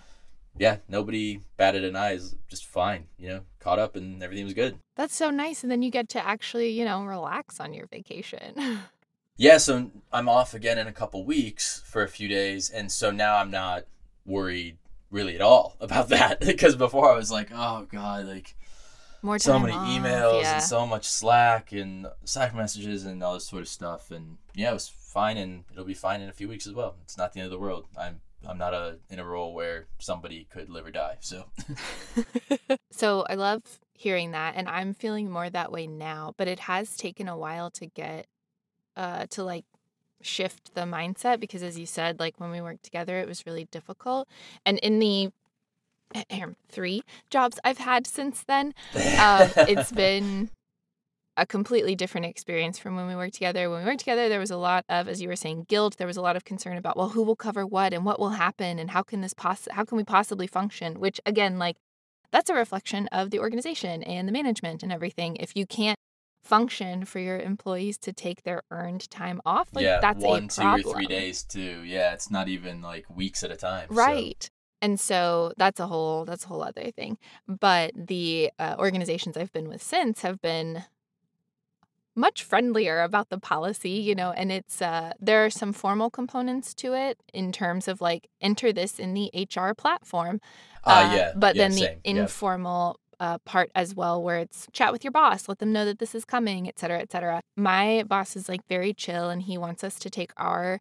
[0.57, 2.13] yeah, nobody batted an eye.
[2.13, 3.07] Is just fine.
[3.17, 4.77] You know, caught up and everything was good.
[4.95, 5.63] That's so nice.
[5.63, 8.53] And then you get to actually, you know, relax on your vacation.
[9.37, 13.11] Yeah, so I'm off again in a couple weeks for a few days, and so
[13.11, 13.85] now I'm not
[14.25, 14.77] worried
[15.09, 18.55] really at all about that because before I was like, oh god, like
[19.21, 20.55] More so many off, emails yeah.
[20.55, 24.71] and so much Slack and Slack messages and all this sort of stuff, and yeah,
[24.71, 26.95] it was fine, and it'll be fine in a few weeks as well.
[27.03, 27.85] It's not the end of the world.
[27.97, 31.17] I'm I'm not a in a role where somebody could live or die.
[31.19, 31.45] So
[32.91, 33.61] so I love
[33.93, 36.33] hearing that, and I'm feeling more that way now.
[36.37, 38.27] But it has taken a while to get,
[38.97, 39.63] uh, to like
[40.21, 43.65] shift the mindset because, as you said, like when we worked together, it was really
[43.71, 44.27] difficult.
[44.65, 45.31] And in the
[46.69, 48.73] three jobs I've had since then,
[49.19, 50.49] um, it's been
[51.35, 53.69] a completely different experience from when we worked together.
[53.69, 55.97] When we worked together, there was a lot of, as you were saying, guilt.
[55.97, 58.29] There was a lot of concern about, well, who will cover what and what will
[58.29, 60.99] happen and how can this poss- how can we possibly function?
[60.99, 61.77] Which again, like
[62.31, 65.35] that's a reflection of the organization and the management and everything.
[65.37, 65.99] If you can't
[66.47, 70.47] function for your employees to take their earned time off, like yeah, that's one, a
[70.47, 71.83] two, or three days too.
[71.83, 73.87] Yeah, it's not even like weeks at a time.
[73.89, 74.49] so- Right.
[74.81, 77.17] And so that's a whole that's a whole other thing.
[77.47, 80.83] But the uh, organizations I've been with since have been
[82.15, 86.73] much friendlier about the policy, you know, and it's uh there are some formal components
[86.75, 90.41] to it in terms of like enter this in the HR platform.
[90.85, 91.33] Ah, yeah.
[91.35, 95.11] But yeah, then the same, informal uh, part as well, where it's chat with your
[95.11, 97.41] boss, let them know that this is coming, et cetera, et cetera.
[97.55, 100.79] My boss is like very chill and he wants us to take our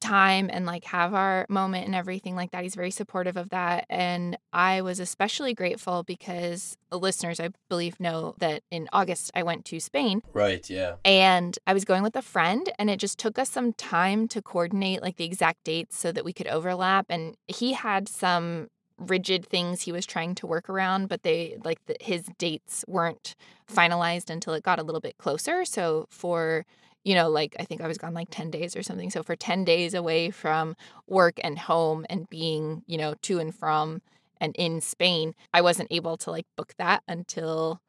[0.00, 2.62] time and like have our moment and everything like that.
[2.62, 3.86] He's very supportive of that.
[3.88, 9.64] And I was especially grateful because listeners, I believe, know that in August I went
[9.66, 10.68] to Spain Right.
[10.68, 10.96] Yeah.
[11.02, 14.42] and I was going with a friend, and it just took us some time to
[14.42, 17.06] coordinate like the exact dates so that we could overlap.
[17.08, 18.68] And he had some
[19.00, 23.34] rigid things he was trying to work around, but they like the, his dates weren't
[23.72, 25.64] finalized until it got a little bit closer.
[25.64, 26.66] So for
[27.02, 29.10] you know, like I think I was gone like 10 days or something.
[29.10, 33.54] So for 10 days away from work and home and being, you know, to and
[33.54, 34.02] from
[34.40, 37.80] and in Spain, I wasn't able to like book that until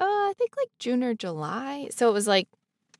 [0.00, 1.88] uh, I think like June or July.
[1.90, 2.48] So it was like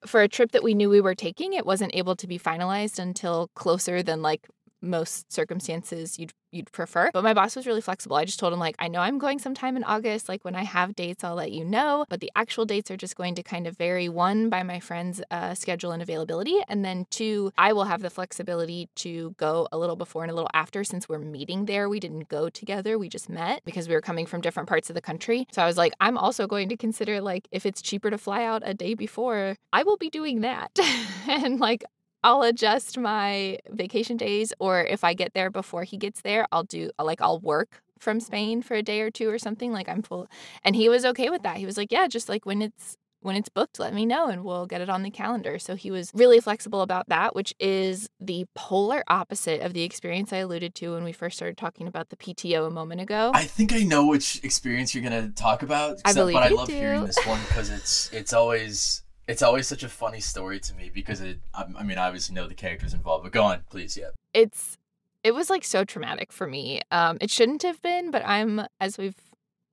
[0.06, 2.98] for a trip that we knew we were taking, it wasn't able to be finalized
[2.98, 4.48] until closer than like
[4.84, 7.10] most circumstances you'd you'd prefer.
[7.12, 8.16] But my boss was really flexible.
[8.16, 10.62] I just told him like I know I'm going sometime in August, like when I
[10.62, 13.66] have dates I'll let you know, but the actual dates are just going to kind
[13.66, 17.84] of vary one by my friend's uh, schedule and availability and then two I will
[17.84, 21.66] have the flexibility to go a little before and a little after since we're meeting
[21.66, 21.88] there.
[21.88, 24.94] We didn't go together, we just met because we were coming from different parts of
[24.94, 25.46] the country.
[25.52, 28.44] So I was like I'm also going to consider like if it's cheaper to fly
[28.44, 30.78] out a day before, I will be doing that.
[31.28, 31.84] and like
[32.24, 36.64] I'll adjust my vacation days, or if I get there before he gets there, I'll
[36.64, 39.72] do like I'll work from Spain for a day or two or something.
[39.72, 40.26] Like I'm full,
[40.64, 41.58] and he was okay with that.
[41.58, 44.42] He was like, "Yeah, just like when it's when it's booked, let me know, and
[44.42, 48.08] we'll get it on the calendar." So he was really flexible about that, which is
[48.18, 52.08] the polar opposite of the experience I alluded to when we first started talking about
[52.08, 53.32] the PTO a moment ago.
[53.34, 56.00] I think I know which experience you're gonna talk about.
[56.06, 56.74] I believe but I love do.
[56.74, 60.90] hearing this one because it's it's always it's always such a funny story to me
[60.92, 61.38] because it.
[61.54, 63.96] I, I mean, I obviously know the characters involved, but go on, please.
[63.96, 64.10] Yeah.
[64.32, 64.78] it's
[65.22, 66.82] it was like so traumatic for me.
[66.90, 69.16] Um, it shouldn't have been, but I'm as we've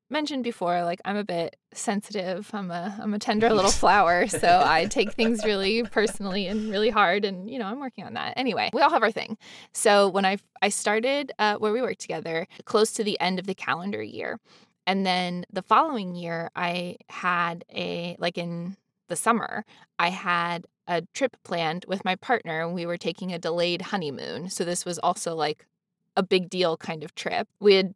[0.10, 2.50] mentioned before, like I'm a bit sensitive.
[2.54, 6.90] I'm a I'm a tender little flower, so I take things really personally and really
[6.90, 8.34] hard, and you know I'm working on that.
[8.38, 9.38] Anyway, we all have our thing.
[9.74, 13.48] So when I I started uh, where we worked together, close to the end of
[13.48, 14.40] the calendar year,
[14.88, 18.78] and then the following year I had a like in
[19.12, 19.64] the summer
[20.00, 24.50] I had a trip planned with my partner we were taking a delayed honeymoon.
[24.50, 25.68] So this was also like
[26.18, 27.48] a big deal kind of trip.
[27.60, 27.94] We had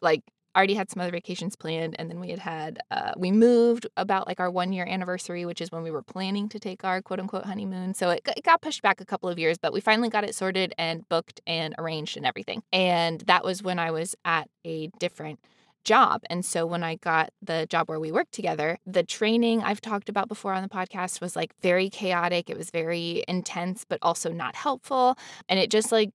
[0.00, 0.22] like
[0.54, 4.26] already had some other vacations planned and then we had had uh, we moved about
[4.26, 7.18] like our one year anniversary which is when we were planning to take our quote
[7.18, 10.10] unquote honeymoon so it, it got pushed back a couple of years but we finally
[10.10, 14.14] got it sorted and booked and arranged and everything and that was when i was
[14.26, 15.40] at a different
[15.84, 16.22] job.
[16.30, 20.08] And so when I got the job where we worked together, the training I've talked
[20.08, 22.48] about before on the podcast was like very chaotic.
[22.48, 25.16] It was very intense, but also not helpful.
[25.48, 26.10] And it just like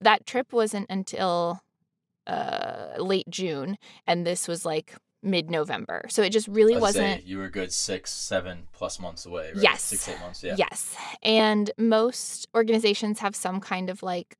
[0.00, 1.62] that trip wasn't until
[2.26, 3.78] uh, late June.
[4.06, 6.06] And this was like mid November.
[6.08, 7.20] So it just really I'd wasn't.
[7.20, 9.52] say, you were good six, seven plus months away.
[9.54, 9.62] Right?
[9.62, 9.82] Yes.
[9.82, 10.44] Six, eight months.
[10.44, 10.54] Yeah.
[10.56, 10.94] Yes.
[11.22, 14.36] And most organizations have some kind of like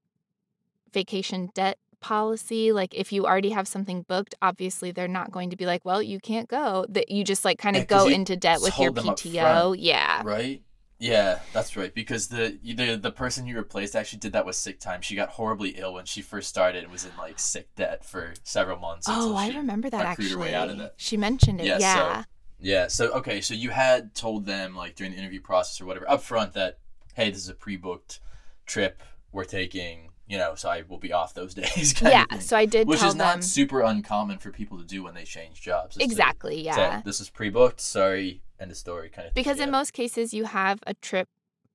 [0.93, 5.57] vacation debt policy like if you already have something booked obviously they're not going to
[5.57, 8.37] be like well you can't go that you just like kind of Yeah, go into
[8.37, 10.63] debt with your hold them up PTO yeah Right.
[11.01, 11.95] Yeah, that's right.
[11.95, 15.01] Because the the the person you replaced actually did that with sick time.
[15.01, 18.35] She got horribly ill when she first started and was in like sick debt for
[18.43, 19.07] several months.
[19.09, 20.83] Oh, I remember that accrued her way out of actually.
[20.87, 20.95] that.
[20.97, 21.67] She mentioned it.
[21.69, 22.19] Yeah, Yeah.
[22.23, 22.25] so-
[22.59, 22.87] Yeah.
[22.89, 26.21] So okay, so you had told them like during the interview process or whatever up
[26.21, 26.79] front that
[27.15, 28.19] hey, this is a pre-booked
[28.67, 30.08] trip we're taking.
[30.29, 32.01] You know, so I will be off those days.
[32.03, 32.25] yeah.
[32.27, 32.41] thing.
[32.41, 35.25] So I did which is not them super uncommon for people to do when they
[35.25, 35.97] change jobs.
[35.99, 36.57] exactly.
[36.59, 37.03] say, Yeah.
[37.05, 37.81] this is pre-booked.
[37.81, 39.09] Sorry, end of story.
[39.09, 39.35] Kind of.
[39.35, 39.65] thing, Because yeah.
[39.65, 41.29] in most cases, you have a trip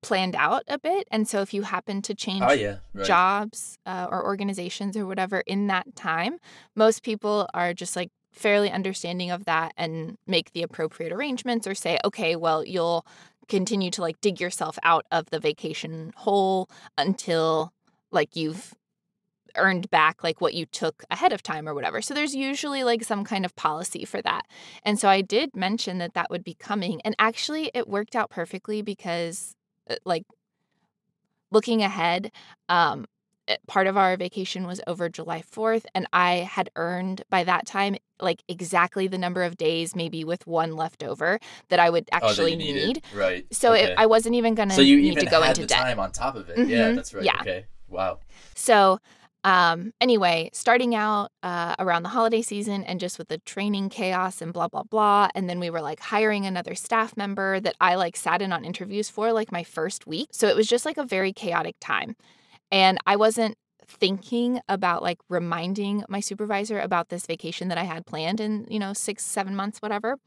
[0.03, 2.77] planned out a bit, and so if you happen to change Oh yeah.
[2.93, 3.05] Right.
[3.07, 6.37] jobs uh, or organizations or whatever in that time,
[6.75, 11.73] most people are just like fairly understanding of that and make the appropriate arrangements or
[11.75, 13.05] say, okay, well, you'll
[13.49, 17.72] continue to like dig yourself out of the vacation hole until
[18.13, 18.73] like you've
[19.56, 22.02] earned back like what you took ahead of time or whatever.
[22.02, 24.47] So there's usually like some kind of policy for that.
[24.84, 28.30] And so I did mention that that would be coming and actually it worked out
[28.32, 29.56] perfectly because
[29.89, 30.23] uh, like
[31.52, 32.32] looking ahead
[32.69, 33.06] um
[33.67, 37.97] part of our vacation was over July 4th and I had earned by that time
[38.21, 42.17] like exactly the number of days maybe with one left over that I would Oh,
[42.30, 42.88] actually needed.
[42.88, 43.04] need.
[43.13, 43.45] Right.
[43.52, 43.91] So okay.
[43.91, 45.67] it, I wasn't even going to so you need even to go had into the
[45.67, 45.78] debt.
[45.80, 46.58] time on top of it.
[46.58, 46.95] Yeah, Mhm.
[46.95, 47.26] that's right.
[47.26, 47.41] Yeah.
[47.41, 47.65] Okay.
[47.93, 48.19] Wow.
[48.56, 48.99] So,
[49.45, 54.41] um, anyway, starting out uh, around the holiday season and just with the training chaos
[54.41, 55.27] and blah, blah, blah.
[55.36, 58.63] And then we were like hiring another staff member that I like sat in on
[58.63, 60.29] interviews for like my first week.
[60.32, 62.15] So it was just like a very chaotic time.
[62.71, 68.06] And I wasn't thinking about like reminding my supervisor about this vacation that I had
[68.06, 70.17] planned in, you know, six, seven months, whatever.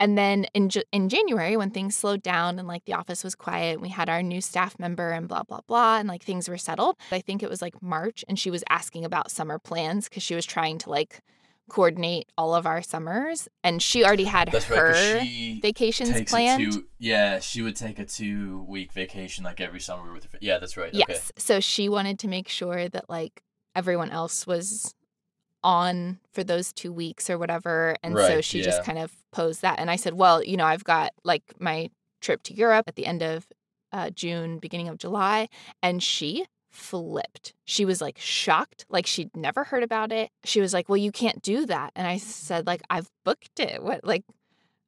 [0.00, 3.74] And then in in January, when things slowed down and like the office was quiet,
[3.74, 6.58] and we had our new staff member and blah blah blah, and like things were
[6.58, 6.96] settled.
[7.10, 10.34] I think it was like March, and she was asking about summer plans because she
[10.34, 11.20] was trying to like
[11.68, 15.22] coordinate all of our summers, and she already had That's right.
[15.22, 16.72] she vacations planned.
[16.72, 16.84] two.
[16.98, 20.38] Yeah, she would take a two week vacation like every summer with her.
[20.40, 20.92] Yeah, that's right.
[20.92, 21.08] Yes.
[21.08, 21.20] Okay.
[21.38, 23.42] So she wanted to make sure that like
[23.74, 24.94] everyone else was
[25.64, 27.96] on for those two weeks or whatever.
[28.02, 29.78] And so Right, she just kind of posed that.
[29.78, 33.06] And I said, well, you know, I've got like my trip to Europe at the
[33.06, 33.46] end of
[33.92, 35.48] uh, June, beginning of July.
[35.82, 37.54] And she flipped.
[37.64, 40.30] She was like shocked, like she'd never heard about it.
[40.44, 41.92] She was like, well, you can't do that.
[41.94, 43.82] And I said, like, I've booked it.
[43.82, 44.24] What, like,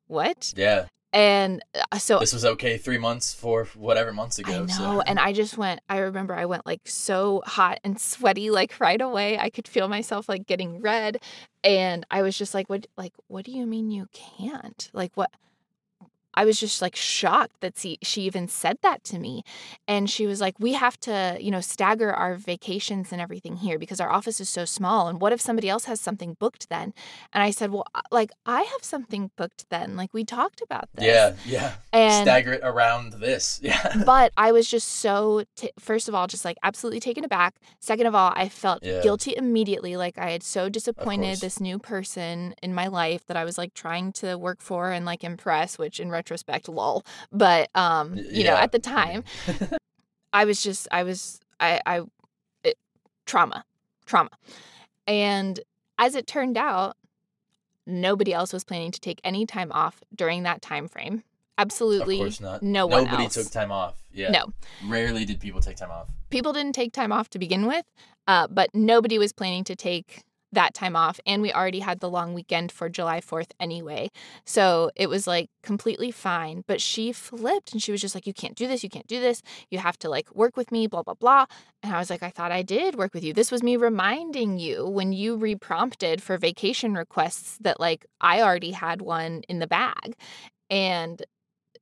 [0.07, 0.55] what?
[0.57, 0.87] Yeah.
[1.15, 4.53] And uh, so This was okay three months for whatever months ago.
[4.53, 4.67] I know.
[4.67, 5.01] So.
[5.03, 9.01] And I just went, I remember I went like so hot and sweaty, like right
[9.01, 9.39] away.
[9.39, 11.23] I could feel myself like getting red.
[11.63, 14.91] And I was just like, what, like, what do you mean you can't?
[14.93, 15.31] Like, what?
[16.35, 19.45] I was just like shocked that she, she even said that to me.
[19.89, 23.79] And she was like, we have to, you know, stagger our vacations and everything here
[23.79, 25.09] because our office is so small.
[25.09, 26.93] And what if somebody else has something booked then?
[27.33, 29.97] And I said, well, uh, like, I have something booked then.
[29.97, 31.05] Like, we talked about this.
[31.05, 31.75] yeah, yeah.
[31.93, 33.61] And Stagger it around this.
[33.63, 34.03] Yeah.
[34.05, 37.55] but I was just so, t- first of all, just like absolutely taken aback.
[37.81, 39.01] Second of all, I felt Yeah.
[39.03, 39.97] guilty immediately.
[39.97, 43.75] Like I had so disappointed this new person in my life that I was like
[43.75, 46.24] trying to work for and like impress, which in retrospect,
[46.69, 47.05] lol.
[47.33, 49.25] But, um, you know, at the time,
[50.33, 52.03] I was just, I was, I, I,
[52.63, 52.77] it,
[53.27, 53.65] trauma,
[54.07, 54.31] trauma.
[55.07, 55.61] And
[55.99, 56.97] as it turned out,
[57.87, 61.23] nobody else was planning to take any time off during that time frame.
[61.57, 62.63] Absolutely Of course not.
[62.65, 63.35] no one Nobody else.
[63.35, 63.95] took time off.
[64.13, 64.31] Yeah.
[64.31, 64.47] No.
[64.87, 66.09] Rarely did people take time off.
[66.31, 67.85] people didn't take time off to begin with,
[68.27, 71.21] uh, but nobody was planning to take that time off.
[71.27, 74.11] And we already had the long weekend for July 4th anyway.
[74.45, 76.65] So it was like completely fine.
[76.67, 78.83] But she flipped and she was just like, You can't do this.
[78.83, 79.43] You can't do this.
[79.71, 81.47] You have to like work with me, blah, blah, blah.
[81.83, 83.33] And I was like, I thought I did work with you.
[83.33, 88.73] This was me reminding you when you reprompted for vacation requests that like I already
[88.73, 90.15] had one in the bag.
[90.71, 91.23] And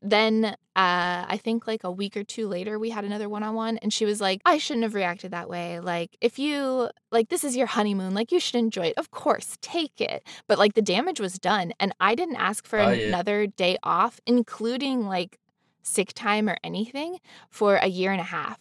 [0.02, 3.54] then uh, I think like a week or two later, we had another one on
[3.54, 5.78] one, and she was like, I shouldn't have reacted that way.
[5.80, 8.94] Like, if you, like, this is your honeymoon, like, you should enjoy it.
[8.98, 10.26] Of course, take it.
[10.48, 13.06] But like, the damage was done, and I didn't ask for Oh, yeah.
[13.08, 15.38] another day off, including like
[15.82, 17.18] sick time or anything,
[17.50, 18.58] for a year and a half.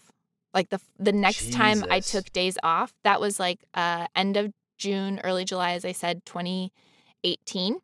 [0.54, 4.52] Like, the, the next time I took days off, that was like uh, end of
[4.78, 6.26] June, early July, as I said,
[7.24, 7.78] 2018.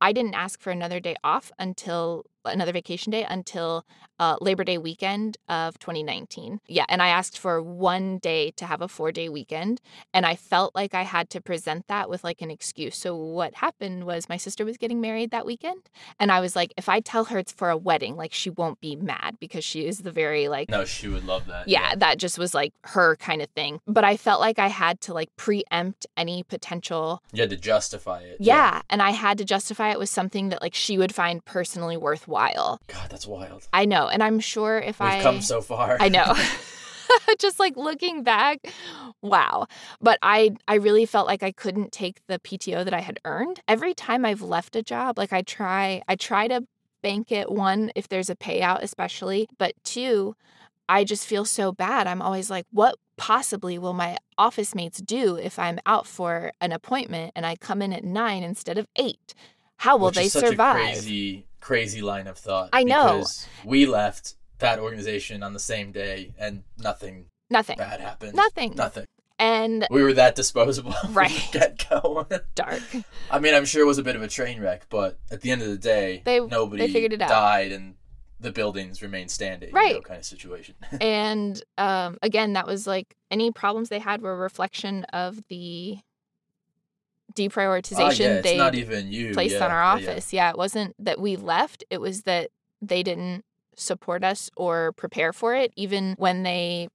[0.00, 3.84] I didn't ask for another day off until another vacation day until
[4.20, 6.60] uh, Labor Day weekend of 2019.
[6.68, 9.80] Yeah, and I asked for one day to have a four day weekend,
[10.12, 12.96] and I felt like I had to present that with like an excuse.
[12.96, 15.88] So what happened was my sister was getting married that weekend,
[16.20, 18.80] and I was like, if I tell her it's for a wedding, like she won't
[18.80, 21.66] be mad because she is the very like No, she would love that.
[21.66, 23.80] yeah, that just was like her kind of thing.
[23.86, 28.20] But I felt like I had to like preempt any potential You had to justify
[28.20, 28.36] it.
[28.38, 28.82] yeah.
[28.88, 32.33] And I had to justify it with something that like she would find personally worthwhile.
[32.34, 32.80] While.
[32.88, 33.68] God, that's wild.
[33.72, 34.08] I know.
[34.08, 35.96] And I'm sure if We've I come so far.
[36.00, 36.34] I know.
[37.38, 38.58] Just like looking back,
[39.22, 39.66] wow.
[40.00, 43.60] But I I really felt like I couldn't take the PTO that I had earned.
[43.68, 46.66] Every time I've left a job, like I try I try to
[47.02, 50.34] bank it one if there's a payout especially, but two,
[50.88, 52.06] I just feel so bad.
[52.06, 56.72] I'm always like what possibly will my office mates do if I'm out for an
[56.72, 59.34] appointment and I come in at 9 instead of 8?
[59.78, 60.76] How will Which they survive?
[60.76, 62.68] A crazy, crazy line of thought.
[62.72, 63.18] I know.
[63.18, 67.78] Because we left that organization on the same day, and nothing Nothing.
[67.78, 68.34] bad happened.
[68.34, 68.74] Nothing.
[68.76, 69.06] Nothing.
[69.38, 71.48] And We were that disposable Right.
[71.52, 72.26] get go.
[72.54, 72.82] dark.
[73.30, 75.50] I mean, I'm sure it was a bit of a train wreck, but at the
[75.50, 77.28] end of the day, They- nobody they figured it out.
[77.30, 77.94] died, and
[78.38, 79.70] the buildings remained standing.
[79.70, 79.94] you Right.
[79.94, 80.74] know, kind of situation.
[81.00, 85.98] and um, again, that was like any problems they had were a reflection of the
[87.34, 89.32] deprioritization Ah, yeah, they not even you.
[89.32, 90.10] placed yeah, on our yeah, yeah.
[90.10, 90.32] office.
[90.32, 90.50] Yeah.
[90.50, 92.50] it wasn't that we left; it was that
[92.82, 93.44] they didn't
[93.76, 96.88] support us or prepare for it, even when they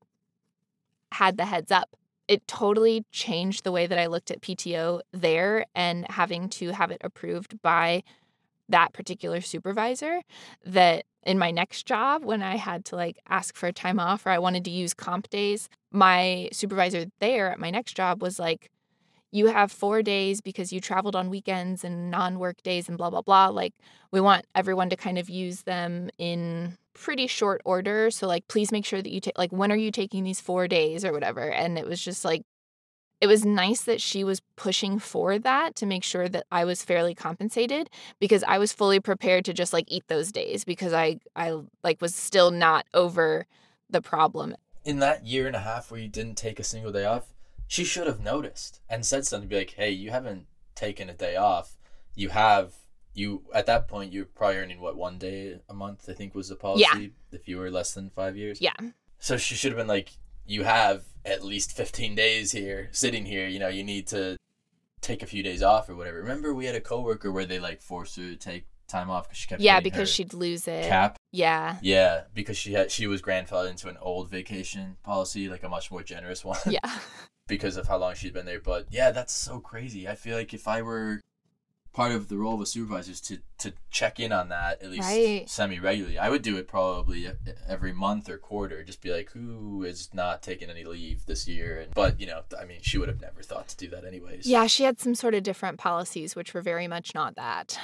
[1.12, 1.90] had the heads up.
[2.28, 6.92] It totally changed the way that I looked at PTO there, and having to have
[6.92, 8.04] it approved by
[8.70, 10.22] that particular supervisor
[10.64, 14.26] that in my next job when I had to like ask for a time off
[14.26, 18.38] or I wanted to use comp days, my supervisor there at my next job was
[18.40, 18.70] like,
[19.32, 23.10] You have four days because you traveled on weekends and non work days and blah,
[23.10, 23.48] blah, blah.
[23.48, 23.74] Like,
[24.12, 28.10] we want everyone to kind of use them in pretty short order.
[28.10, 30.68] So, like, please make sure that you take, like, when are you taking these four
[30.68, 31.50] days or whatever?
[31.52, 32.44] And it was just like,
[33.22, 36.84] it was nice that she was pushing for that to make sure that I was
[36.84, 41.20] fairly compensated because I was fully prepared to just like eat those days because I
[41.36, 43.46] I like was still not over
[43.90, 44.56] the problem.
[44.86, 47.34] In that year and a half where you didn't take a single day off,
[47.70, 49.48] she should have noticed and said something.
[49.48, 51.78] Be like, "Hey, you haven't taken a day off.
[52.16, 52.74] You have."
[53.16, 56.48] You at that point you're probably earning what one day a month I think was
[56.50, 58.62] the policy if you were less than five years.
[58.62, 58.76] Yeah.
[59.18, 60.12] So she should have been like,
[60.46, 63.48] you have at least 15 days here, sitting here.
[63.48, 64.38] You know, you need to
[65.02, 66.20] take a few days off or whatever.
[66.20, 69.38] Remember, we had a coworker where they like forced her to take time off because
[69.40, 70.88] she kept Yeah, because she'd lose it.
[70.88, 71.18] cap.
[71.32, 71.78] Yeah.
[71.82, 75.90] Yeah, because she had she was grandfathered into an old vacation policy, like a much
[75.92, 76.80] more generous one, Yeah.
[77.50, 78.62] Because of how long she'd been there.
[78.62, 80.08] But yeah, that's so crazy.
[80.08, 81.20] I feel like if I were
[81.92, 84.90] part of the role of a supervisor is to to check in on that at
[84.92, 85.50] least Right.
[85.50, 86.18] semi regularly.
[86.20, 87.28] I would do it probably
[87.68, 91.80] every month or quarter, just be like, who is not taking any leave this year?
[91.82, 94.46] And but you know, I mean, she would have never thought to do that anyways.
[94.46, 97.78] Yeah, she had some sort of different policies which were very much not that.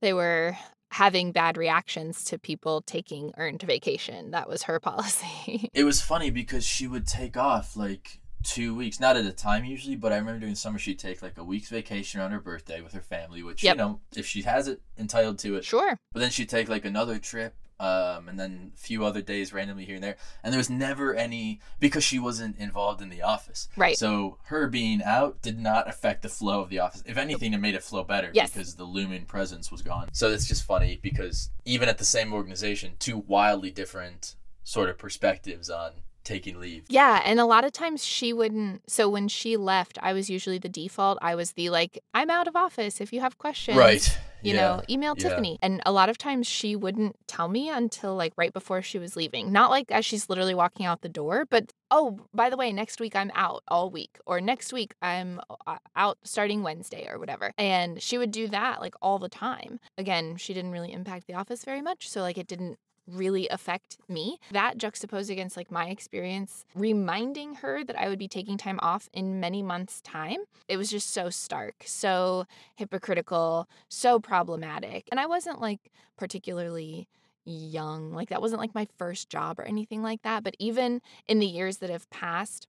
[0.00, 0.56] They were
[0.90, 4.32] having bad reactions to people taking earned vacation.
[4.32, 5.70] That was her policy.
[5.72, 9.64] It was funny because she would take off like two weeks, not at a time
[9.64, 12.80] usually, but I remember during summer she'd take like a week's vacation on her birthday
[12.80, 13.74] with her family, which Yep.
[13.76, 15.64] you know, if she has it, entitled to it.
[15.64, 15.98] sure.
[16.12, 19.84] But then she'd take like another trip, um, and then a few other days randomly
[19.84, 20.16] here and there.
[20.44, 23.68] And there was never any because she wasn't involved in the office.
[23.76, 23.96] Right.
[23.98, 27.02] So her being out did not affect the flow of the office.
[27.06, 28.50] If anything, it made it flow better Yes.
[28.52, 30.10] because the looming presence was gone.
[30.12, 34.96] So it's just funny because even at the same organization, two wildly different sort of
[34.96, 35.90] perspectives on
[36.24, 36.84] taking leave.
[36.88, 38.82] Yeah, and a lot of times she wouldn't.
[38.90, 41.18] So when she left, I was usually the default.
[41.22, 43.00] I was the like, I'm out of office.
[43.00, 44.18] If you have questions, Right.
[44.42, 44.60] You yeah.
[44.60, 45.28] know, email Yeah.
[45.28, 45.58] Tiffany.
[45.62, 49.14] And a lot of times she wouldn't tell me until like right before she was
[49.14, 49.52] leaving.
[49.52, 53.00] Not like as she's literally walking out the door, but oh, by the way, next
[53.00, 57.52] week I'm out all week, or next week I'm uh, out starting Wednesday or whatever.
[57.56, 59.78] And she would do that like all the time.
[59.96, 62.08] Again, she didn't really impact the office very much.
[62.08, 64.38] So like it didn't really affect me.
[64.50, 69.08] That juxtaposed against like my experience, reminding her that I would be taking time off
[69.12, 70.38] in many months' time,
[70.68, 72.46] it was just so stark, so
[72.76, 75.08] hypocritical, so problematic.
[75.10, 77.08] And I wasn't like particularly
[77.44, 78.12] young.
[78.12, 80.44] Like that wasn't like my first job or anything like that.
[80.44, 82.68] But even in the years that have passed,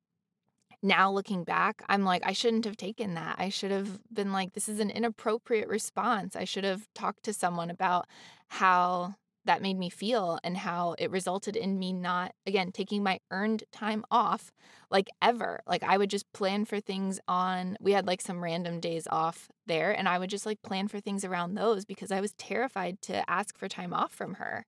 [0.82, 3.36] now looking back, I'm like, I shouldn't have taken that.
[3.38, 6.36] I should have been like, this is an inappropriate response.
[6.36, 8.06] I should have talked to someone about
[8.50, 9.16] how
[9.46, 13.64] that made me feel and how it resulted in me not, again, taking my earned
[13.72, 14.52] time off
[14.90, 15.62] like ever.
[15.68, 19.50] Like I would just plan for things on, we had like some random days off
[19.66, 23.02] there, and I would just like plan for things around those because I was terrified
[23.04, 24.66] to ask for time off from her.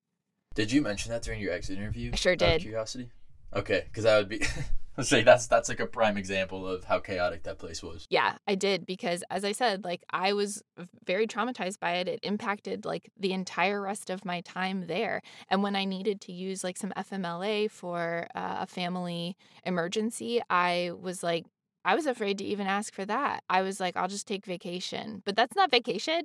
[0.56, 2.12] Did you mention that during your exit interview?
[2.14, 2.62] I sure out of did.
[2.62, 3.10] curiosity.
[3.54, 4.42] Okay, because that would be.
[4.98, 8.06] Let's say that's that's like a prime example of how chaotic that place was.
[8.10, 10.64] Yeah, I did because as I said, like I was
[11.06, 12.08] very traumatized by it.
[12.08, 15.22] It impacted like the entire rest of my time there.
[15.50, 20.92] And when I needed to use like some FMLA for uh, a family emergency, I
[21.00, 21.46] was like
[21.84, 23.44] I was afraid to even ask for that.
[23.50, 25.22] I was like I'll just take vacation.
[25.26, 26.24] But that's not vacation.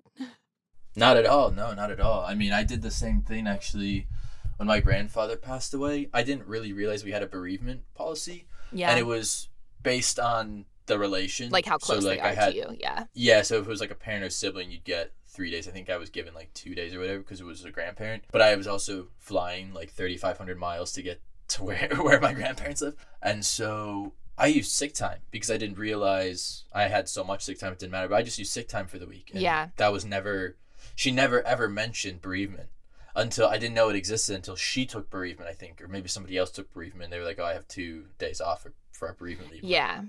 [0.96, 1.50] Not at all.
[1.50, 2.24] No, not at all.
[2.24, 4.08] I mean, I did the same thing actually
[4.56, 6.08] when my grandfather passed away.
[6.12, 8.90] I didn't really realize we had a bereavement policy, Yeah.
[8.90, 9.48] and it was
[9.82, 12.76] based on the relation, like how So, close like, they I are had- to you.
[12.80, 13.04] Yeah.
[13.14, 15.68] Yeah, so if it was like a parent or sibling, you'd get three days.
[15.68, 18.24] I think I was given like two days or whatever because it was a grandparent.
[18.32, 22.20] But I was also flying like thirty five hundred miles to get to where where
[22.20, 27.08] my grandparents live, and so I used sick time because I didn't realize I had
[27.08, 28.08] so much sick time it didn't matter.
[28.08, 29.30] But I just used sick time for the week.
[29.32, 29.68] and Yeah.
[29.76, 30.56] that was never.
[30.96, 32.68] She never ever mentioned bereavement
[33.14, 35.50] until I didn't know it existed until she took bereavement.
[35.50, 37.11] I think, or maybe somebody else took bereavement.
[37.11, 40.02] They were like, "Oh, I have two days off for, for our bereavement leave." Yeah.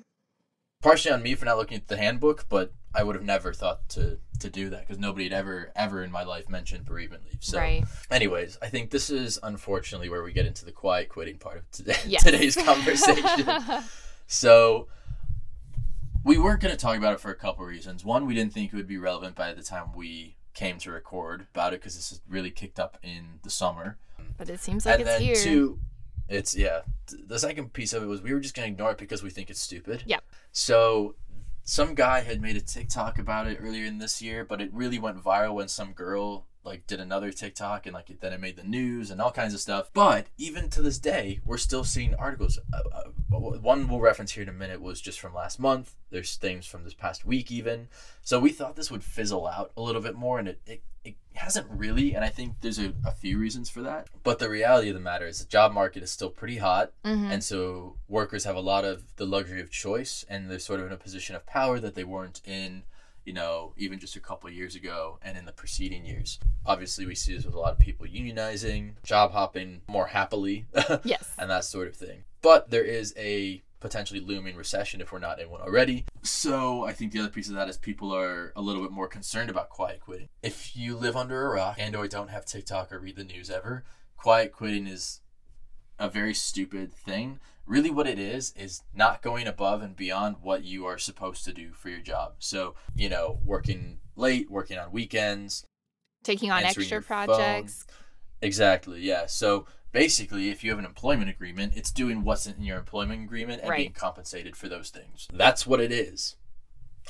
[0.81, 3.87] partially on me for not looking at the handbook, but I would have never thought
[3.89, 7.37] to to do that because nobody had ever ever in my life mentioned bereavement leave.
[7.43, 7.83] So, right.
[8.09, 11.69] anyways, I think this is unfortunately where we get into the quiet quitting part of
[11.71, 12.23] today, Yes.
[12.23, 13.47] today's conversation.
[14.27, 14.87] so,
[16.23, 18.03] we weren't going to talk about it for a couple reasons.
[18.05, 21.47] One, we didn't think it would be relevant by the time we came to record
[21.53, 23.97] about it because this is really kicked up in the summer
[24.37, 25.17] but it seems like it's here.
[25.17, 25.57] and it's then here.
[25.59, 25.79] two,
[26.29, 26.81] it's yeah.
[27.07, 29.29] th- The second piece of it was we were just gonna ignore it because we
[29.29, 30.03] think it's stupid.
[30.05, 30.23] Yep.
[30.51, 31.15] So
[31.63, 34.97] some guy had made a TikTok about it earlier in this year, but it really
[34.99, 38.55] went viral when some girl like did another TikTok and like it, then it made
[38.55, 39.89] the news and all kinds of stuff.
[39.93, 42.59] But even to this day, we're still seeing articles.
[42.73, 43.03] Uh, uh,
[43.39, 45.95] one we'll reference here in a minute was just from last month.
[46.09, 47.87] There's things from this past week even.
[48.21, 51.15] So we thought this would fizzle out a little bit more, and it, it, it
[51.33, 52.13] hasn't really.
[52.13, 54.07] And I think there's a, a few reasons for that.
[54.23, 56.91] But the reality of the matter is the job market is still pretty hot.
[57.03, 57.31] Mhm.
[57.31, 60.85] And so workers have a lot of the luxury of choice, and they're sort of
[60.87, 62.83] in a position of power that they weren't in,
[63.25, 66.39] you know, even just a couple of years ago and in the preceding years.
[66.65, 70.65] Obviously, we see this with a lot of people unionizing, job hopping more happily,
[71.03, 71.33] Yes.
[71.37, 72.23] and that sort of thing.
[72.41, 76.05] But there is a potentially looming recession if we're not in one already.
[76.21, 79.07] So I think the other piece of that is people are a little bit more
[79.07, 80.29] concerned about quiet quitting.
[80.43, 83.49] If you live under a rock and or don't have TikTok or read the news
[83.49, 83.83] ever,
[84.17, 85.21] quiet quitting is
[86.01, 87.39] a very stupid thing.
[87.65, 91.53] Really what it is is not going above and beyond what you are supposed to
[91.53, 92.33] do for your job.
[92.39, 95.63] So, you know, working late, working on weekends,
[96.23, 97.27] Taking on extra your phone.
[97.27, 97.85] projects.
[98.41, 99.27] Exactly, yeah.
[99.27, 103.61] So basically, if you have an employment agreement, it's doing what's in your employment agreement
[103.63, 105.27] and being compensated for those things.
[105.31, 106.35] That's what it is.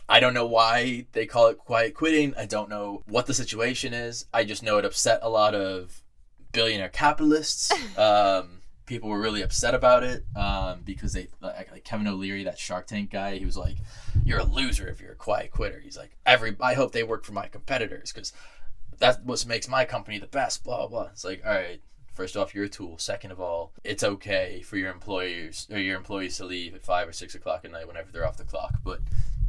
[0.08, 2.34] I don't know why they call it quiet quitting.
[2.38, 4.26] I don't know what the situation is.
[4.34, 6.02] I just know it upset a lot of
[6.52, 7.72] billionaire capitalists.
[7.98, 8.61] um,
[8.92, 12.88] people were really upset about it um, because they like, like Kevin O'Leary, that Shark
[12.88, 13.38] Tank guy.
[13.38, 13.78] He was like,
[14.26, 17.24] "You're a loser if you're a quiet quitter." He's like, "Every I hope they work
[17.24, 18.34] for my competitors because
[19.00, 21.08] that's what makes my company the best." Blah blah.
[21.14, 21.82] It's like, all right.
[22.14, 22.98] First off, you're a tool.
[22.98, 27.08] Second of all, it's okay for your employers or your employees to leave at five
[27.08, 28.74] or six o'clock at night whenever they're off the clock.
[28.84, 29.00] But,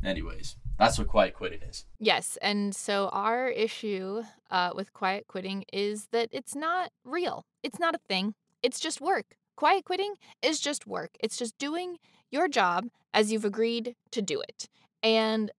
[0.04, 1.84] anyways, that's what quiet quitting is.
[1.98, 2.38] Yes.
[2.40, 7.44] And so our issue uh, with quiet quitting is that it's not real.
[7.64, 8.34] It's not a thing.
[8.62, 9.36] It's just work.
[9.56, 11.10] Quiet quitting is just work.
[11.20, 11.98] It's just doing
[12.30, 14.68] your job as you've agreed to do it.
[15.02, 15.50] And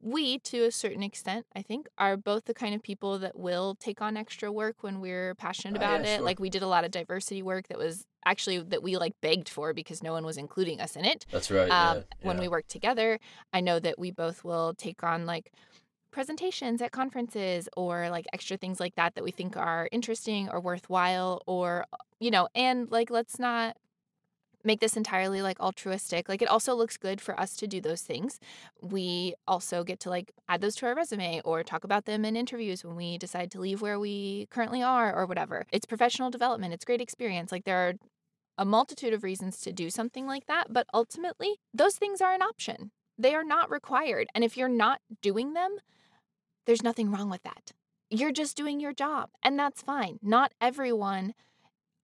[0.00, 3.76] we, to a certain extent, I think, are both the kind of people that will
[3.78, 6.16] take on extra work when we're passionate Oh, yeah, about it.
[6.16, 6.24] sure.
[6.24, 9.48] Like we did a lot of diversity work that was actually that we like begged
[9.48, 11.70] for because no one was including us in it That's right.
[11.70, 13.18] um, yeah, when we work together
[13.54, 15.50] i know that we both will take on like
[16.18, 20.58] presentations at conferences or like extra things like that that we think are interesting or
[20.58, 23.76] worthwhile or uh, you know and like let's not
[24.64, 26.28] make this entirely like altruistic.
[26.28, 28.40] Like it also looks good for us to do those things.
[28.82, 32.34] We also get to like add those to our resume or talk about them in
[32.34, 35.66] interviews when we decide to leave where we currently are or whatever.
[35.70, 36.74] It's professional development.
[36.74, 37.52] It's great experience.
[37.52, 37.94] Like there are
[38.58, 42.42] a multitude of reasons to do something like that, but ultimately, those things are an
[42.42, 42.90] option.
[43.16, 44.26] They are not required.
[44.34, 45.76] And if you're not doing them,
[46.68, 47.72] there's nothing wrong with that.
[48.10, 50.18] You're just doing your job, and that's fine.
[50.20, 51.32] Not everyone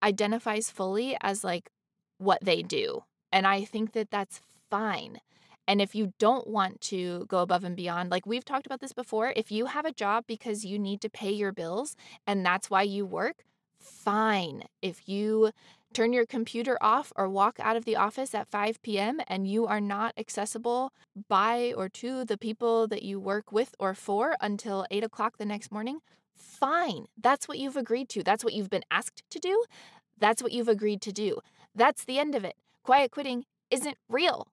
[0.03, 1.69] identifies fully as like
[2.17, 3.05] what they do.
[3.31, 4.41] And I think that that's
[4.71, 5.21] fine.
[5.69, 8.95] And if you don't want to go above and beyond, like we've talked about this
[8.95, 11.95] before, if you have a job because you need to pay your bills
[12.27, 13.45] and that's why you work,
[13.79, 14.63] fine.
[14.81, 15.51] If you
[15.95, 19.21] turn your computer off or walk out of the office at 5 p.m.
[19.27, 20.93] and you are not accessible
[21.29, 25.47] by or to the people that you work with or for until 8 o'clock the
[25.47, 26.01] next morning,
[26.35, 27.07] fine.
[27.17, 28.23] That's what you've agreed to.
[28.23, 29.65] That's what you've been asked to do.
[30.19, 31.39] That's what you've agreed to do.
[31.75, 32.57] That's the end of it.
[32.83, 34.49] Quiet quitting isn't real.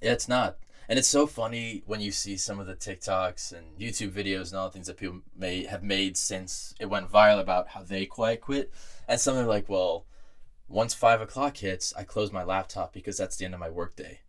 [0.00, 0.58] Yeah, it's not.
[0.88, 4.58] And it's so funny when you see some of the TikToks and YouTube videos and
[4.58, 8.06] all the things that people may have made since it went viral about how they
[8.06, 8.72] quiet quit.
[9.06, 10.06] And some are like, well,
[10.68, 14.20] once five o'clock hits, I close my laptop because that's the end of my workday.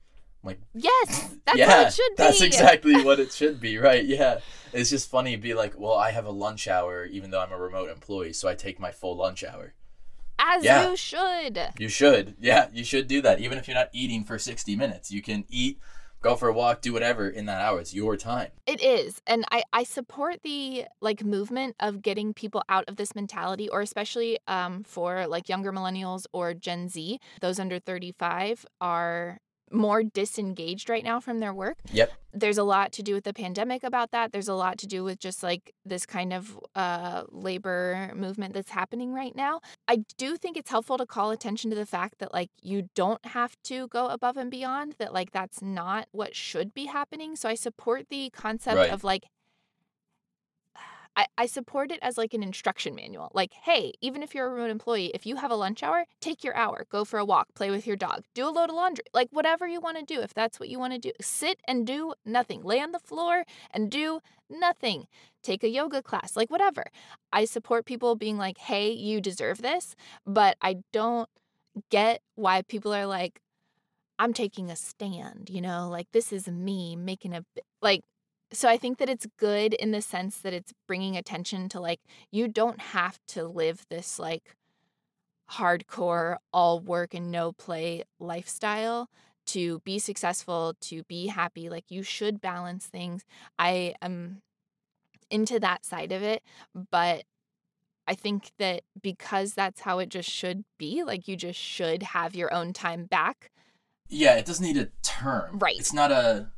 [0.43, 2.23] I'm like Yes, that's yeah, what it should be.
[2.23, 4.03] that's exactly what it should be, right?
[4.05, 4.39] Yeah.
[4.71, 7.51] It's just funny to be like, well, I have a lunch hour even though I'm
[7.51, 9.73] a remote employee, so I take my full lunch hour.
[10.39, 10.89] As Yeah.
[10.89, 11.59] you should.
[11.77, 12.35] You should.
[12.39, 13.39] Yeah, you should do that.
[13.41, 15.79] Even if you're not eating for 60 minutes, you can eat,
[16.21, 17.79] go for a walk, do whatever in that hour.
[17.79, 18.49] It's your time.
[18.65, 19.21] It is.
[19.27, 23.81] And I, I support the like movement of getting people out of this mentality, or
[23.81, 27.19] especially um, for like younger millennials or Gen Z.
[27.41, 29.39] Those under 35 are
[29.71, 31.77] more disengaged right now from their work.
[31.91, 32.11] Yep.
[32.33, 34.31] There's a lot to do with the pandemic about that.
[34.31, 38.69] There's a lot to do with just like this kind of uh, labor movement that's
[38.71, 39.61] happening right now.
[39.87, 43.25] I do think it's helpful to call attention to the fact that like you don't
[43.25, 47.35] have to go above and beyond, that like that's not what should be happening.
[47.35, 48.91] So I support the concept Right.
[48.91, 49.25] of like,
[51.19, 53.29] I, I support it as like an instruction manual.
[53.33, 56.45] Like, hey, even if you're a remote employee, if you have a lunch hour, take
[56.45, 59.03] your hour, go for a walk, play with your dog, do a load of laundry,
[59.13, 60.21] like whatever you want to do.
[60.21, 63.43] If that's what you want to do, sit and do nothing, lay on the floor
[63.71, 65.07] and do nothing,
[65.43, 66.85] take a yoga class, like whatever.
[67.33, 71.27] I support people being like, hey, you deserve this, but I don't
[71.89, 73.41] get why people are like,
[74.17, 77.43] I'm taking a stand, you know, like this is me making a,
[77.81, 78.03] like,
[78.51, 81.99] so I think that it's good in the sense that it's bringing attention to like
[82.31, 84.55] you don't have to live this like
[85.51, 89.09] hardcore all work and no play lifestyle
[89.47, 91.69] to be successful, to be happy.
[91.69, 93.23] Like you should balance things.
[93.57, 94.41] I am
[95.31, 96.43] into that side of it,
[96.91, 97.23] but
[98.07, 102.35] I think that because that's how it just should be, like you just should have
[102.35, 103.51] your own time back.
[104.07, 105.59] Yeah, it doesn't need a term.
[105.59, 105.79] Right.
[105.79, 106.49] It's not a.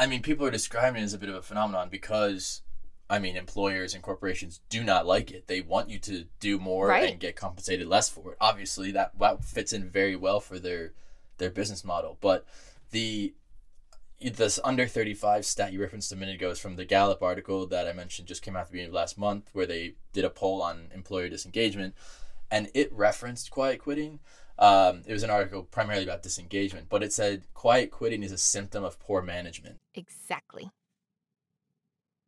[0.00, 2.62] I mean, people are describing it as a bit of a phenomenon because,
[3.10, 5.46] I mean, employers and corporations do not like it.
[5.46, 7.10] They want you to do more Right.
[7.10, 8.38] and get compensated less for it.
[8.40, 10.94] Obviously, that that fits in very well for their
[11.36, 12.16] their business model.
[12.22, 12.46] But
[12.92, 13.34] the
[14.22, 17.86] this under 35 stat you referenced a minute ago is from the Gallup article that
[17.86, 20.30] I mentioned just came out at the beginning of last month where they did a
[20.30, 21.94] poll on employer disengagement
[22.50, 24.20] and it referenced quiet quitting.
[24.60, 28.38] Um, it was an article primarily about disengagement, but it said quiet quitting is a
[28.38, 29.76] symptom of poor management.
[29.94, 30.70] Exactly.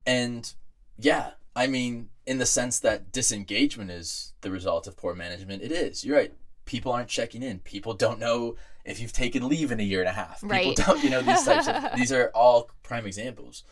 [0.07, 0.53] And
[0.99, 5.71] yeah, I mean, in the sense that disengagement is the result of poor management, it
[5.71, 6.05] is.
[6.05, 6.33] You're right.
[6.65, 7.59] People aren't checking in.
[7.59, 10.41] People don't know if you've taken leave in a year and a half.
[10.43, 10.69] Right.
[10.69, 13.63] People don't, you know, these types of, these are all prime examples.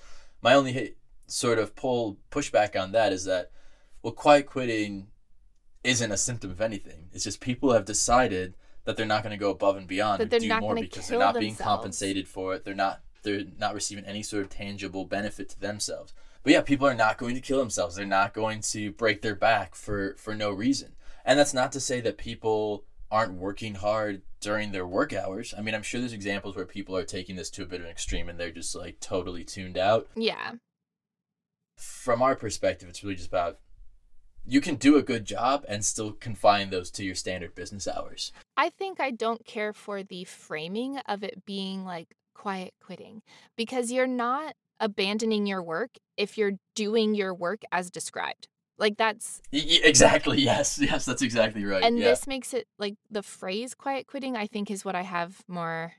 [0.42, 0.96] My only hit,
[1.26, 3.50] sort of pull pushback on that is that,
[4.02, 5.06] well, quiet quitting
[5.84, 7.08] isn't a symptom of anything.
[7.12, 8.54] It's just people have decided
[8.84, 11.38] that they're not going to go above and beyond and do more because they're not
[11.38, 12.64] being compensated for it.
[12.64, 16.14] They're not they're not receiving any sort of tangible benefit to themselves.
[16.42, 17.96] But yeah, people are not going to kill themselves.
[17.96, 20.96] They're not going to break their back for for no reason.
[21.24, 25.52] And that's not to say that people aren't working hard during their work hours.
[25.56, 27.86] I mean, I'm sure there's examples where people are taking this to a bit of
[27.86, 30.08] an extreme and they're just like totally tuned out.
[30.14, 30.52] Yeah.
[31.76, 33.58] From our perspective, it's really just about
[34.50, 38.32] you can do a good job and still confine those to your standard business hours.
[38.56, 43.22] I think I don't care for the framing of it being like quiet quitting
[43.56, 48.48] because you're not abandoning your work if you're doing your work as described.
[48.76, 50.40] Like that's exactly.
[50.40, 50.78] Yes.
[50.82, 51.04] Yes.
[51.04, 51.84] That's exactly right.
[51.84, 52.06] and yeah.
[52.06, 55.92] this makes it like the phrase quiet quitting I think is what I have more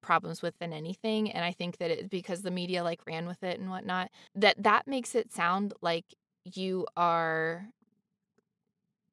[0.00, 3.42] problems with than anything and I think that it because the media like ran with
[3.42, 6.04] it and whatnot that that makes it sound like
[6.44, 7.68] you are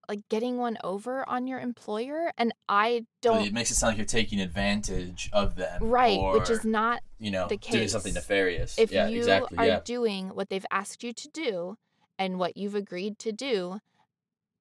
[0.10, 3.98] like getting one over on your employer and I don't it makes it sound like
[3.98, 8.14] you're taking advantage of them, right Or, which is not you know the doing something
[8.14, 8.78] nefarious.
[8.78, 9.58] if yeah, you exactly.
[9.58, 11.78] are Yeah, doing what they've asked you to do
[12.20, 13.80] and what you've agreed to do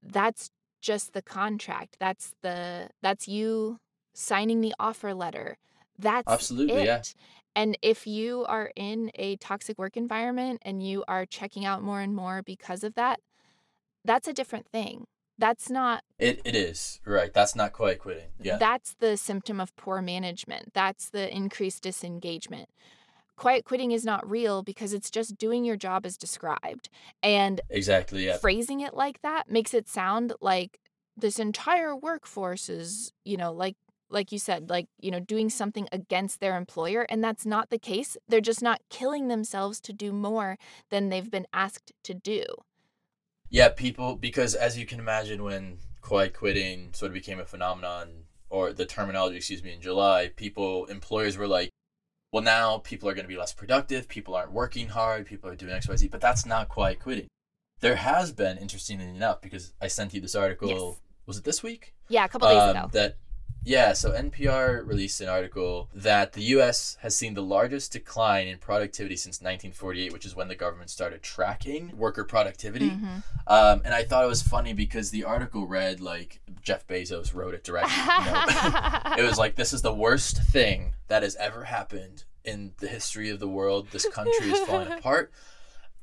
[0.03, 0.51] that's
[0.81, 3.79] just the contract that's the that's you
[4.15, 5.59] signing the offer letter
[6.01, 6.87] that's Absolutely, it.
[6.87, 7.03] yeah.
[7.55, 12.01] and if you are in a toxic work environment and you are checking out more
[12.01, 13.21] and more because of that
[14.05, 15.07] that's a different thing
[15.41, 17.33] that's not it it is right.
[17.33, 18.29] That's not quite quitting.
[18.41, 20.75] Yeah, that's the symptom of poor management.
[20.75, 22.69] That's the increased disengagement.
[23.37, 26.91] Quiet quitting is not real because it's just doing your job as described.
[27.23, 28.27] And exactly.
[28.27, 30.79] Yeah, phrasing it like that makes it sound like
[31.17, 33.77] this entire workforce is, you know, like
[34.11, 37.79] like you said, like, you know, doing something against their employer and that's not the
[37.79, 38.17] case.
[38.29, 40.59] They're just not killing themselves to do more
[40.91, 42.45] than they've been asked to do.
[43.49, 43.69] yeah.
[43.69, 48.73] People because as you can imagine, when quiet quitting sort of became a phenomenon, or
[48.73, 51.71] the terminology, excuse me, in July, people employers were like.
[52.33, 54.07] Well, now people are going to be less productive.
[54.07, 55.27] People aren't working hard.
[55.27, 56.09] People are doing X, Y, Z.
[56.13, 57.27] But that's not quiet quitting.
[57.81, 60.69] There has been, interestingly enough, because I sent you this article.
[60.69, 61.01] Yes.
[61.27, 61.93] Was it this week?
[62.09, 62.89] Yeah, a couple days um, ago.
[62.93, 63.17] That
[63.63, 68.59] Yeah, so NPR released an article that the US has seen the largest decline in
[68.59, 72.91] productivity since 1948, which is when the government started tracking worker productivity.
[72.91, 73.19] Mm-hmm.
[73.47, 77.55] Um, and I thought it was funny because the article read like Jeff Bezos wrote
[77.55, 77.93] it directly.
[77.97, 79.17] you know?
[79.19, 83.29] it was like, this is the worst thing that has ever happened in the history
[83.29, 83.89] of the world.
[83.91, 85.31] This country is falling apart.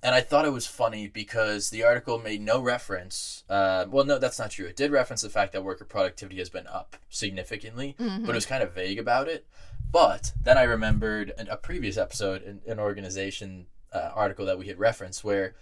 [0.04, 3.44] And I thought it was funny because the article made no reference.
[3.50, 4.68] Uh, well, no, that's not true.
[4.68, 8.26] It did reference the fact that worker productivity has been up significantly, Mm-hmm.
[8.26, 9.48] but it was kind of vague about it.
[9.92, 14.68] But then I remembered an, a previous episode, an, an organization uh, article that we
[14.68, 15.56] had referenced, where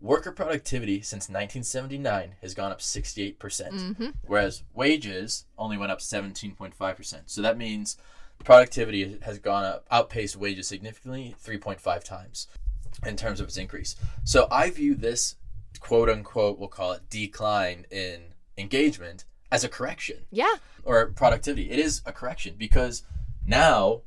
[0.00, 6.00] worker productivity since 1979 has gone up 68%, percent hmm whereas wages only went up
[6.00, 7.14] 17.5%.
[7.26, 7.96] So that means
[8.44, 12.46] productivity has gone up, outpaced wages significantly, 3.5 times
[13.06, 13.96] in terms of its increase.
[14.24, 15.36] So I view this
[15.80, 20.56] quote unquote, we'll call it decline in engagement as a correction Yeah.
[20.84, 21.70] or productivity.
[21.70, 23.02] It is a correction because
[23.46, 24.02] now,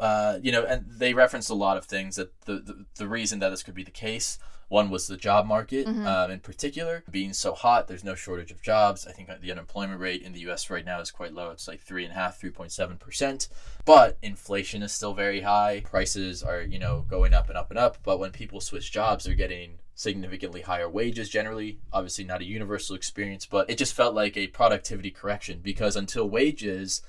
[0.00, 3.38] uh, you know, and they referenced a lot of things that the, the, the reason
[3.40, 4.38] that this could be the case.
[4.70, 6.04] One was the job market Mhm.
[6.04, 7.88] um, in particular being so hot.
[7.88, 9.06] There's no shortage of jobs.
[9.06, 10.68] I think the unemployment rate in the U.S.
[10.68, 11.50] right now is quite low.
[11.52, 13.48] It's like three and a half, three point seven percent.
[13.86, 15.80] But inflation is still very high.
[15.86, 17.96] Prices are you know going up and up and up.
[18.02, 21.78] But when people switch jobs, they're getting significantly higher wages generally.
[21.90, 26.28] Obviously, not a universal experience, but it just felt like a productivity correction because until
[26.28, 27.00] wages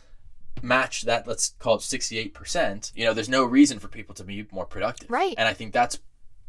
[0.62, 4.48] match that, let's call it 68%, you know, there's no reason for people to be
[4.52, 5.10] more productive.
[5.10, 5.36] Right.
[5.38, 6.00] And I think that's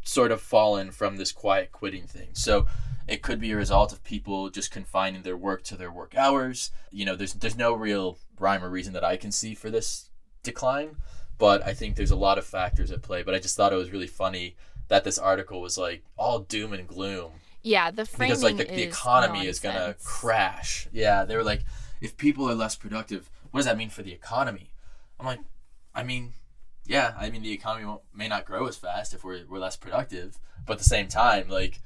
[0.03, 2.29] sort of fallen from this quiet quitting thing.
[2.33, 2.67] So
[3.07, 6.71] it could be a result of people just confining their work to their work hours.
[6.91, 10.11] You know, there's there's no real rhyme or reason that I can see for this
[10.43, 10.97] decline,
[11.39, 13.23] but I think there's a lot of factors at play.
[13.23, 14.57] But I just thought it was really funny
[14.89, 17.33] that this article was like all doom and gloom
[17.63, 17.91] Yeah.
[17.91, 20.89] The framing because like the, the is economy is gonna crash.
[20.93, 21.65] Yeah, they were like,
[22.01, 24.73] if people are less productive, what does that mean for the economy?
[25.19, 25.41] I'm like,
[25.95, 26.35] I mean,
[26.87, 30.39] yeah, I mean the economy may not grow as fast if we're we're less productive,
[30.67, 31.81] but at the same time, like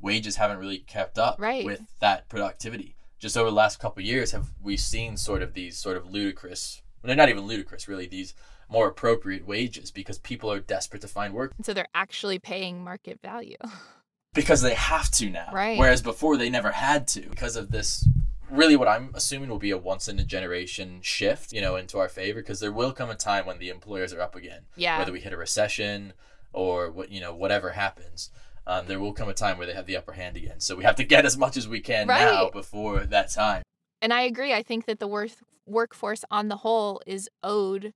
[0.00, 1.64] wages haven't really kept up Right.
[1.64, 2.96] with that productivity.
[3.18, 6.10] Just over the last couple of years, have we seen sort of these sort of
[6.10, 6.82] ludicrous?
[7.02, 8.06] Well, they're not even ludicrous, really.
[8.06, 8.34] These
[8.68, 12.82] more appropriate wages because people are desperate to find work And so they're actually paying
[12.82, 13.56] market value.
[14.34, 15.50] because they have to now.
[15.52, 15.78] Right.
[15.78, 18.06] Whereas before they never had to because of this
[18.54, 21.98] really what I'm assuming will be a once in a generation shift, you know, into
[21.98, 24.62] our favor because there will come a time when the employers are up again.
[24.76, 24.98] Yeah.
[24.98, 26.12] Whether we hit a recession
[26.52, 28.30] or what you know, whatever happens.
[28.66, 30.60] Um, there will come a time where they have the upper hand again.
[30.60, 33.62] So we have to get as much as we can now before that time.
[34.00, 34.54] And I agree.
[34.54, 37.92] I think that the worth workforce on the whole is owed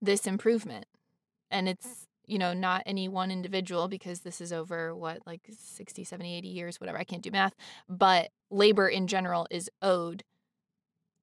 [0.00, 0.86] this improvement.
[1.50, 6.04] And it's, you know, not any one individual because this is over what, like 60,
[6.04, 6.98] 70, 80 years, whatever.
[6.98, 7.54] I can't do math.
[7.88, 10.24] But labor in general is owed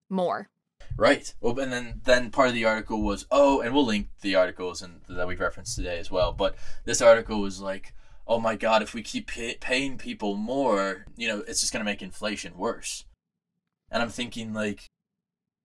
[0.10, 0.50] more.
[0.98, 1.34] Right.
[1.42, 4.82] Well, and then then part of the article was oh, and we'll link the articles
[4.82, 6.32] and that we've referenced today as well.
[6.32, 7.94] But this article was like,
[8.28, 11.86] oh my god, if we keep pay- paying people more, you know, it's just gonna
[11.86, 13.06] make inflation worse.
[13.92, 14.90] And I'm thinking like,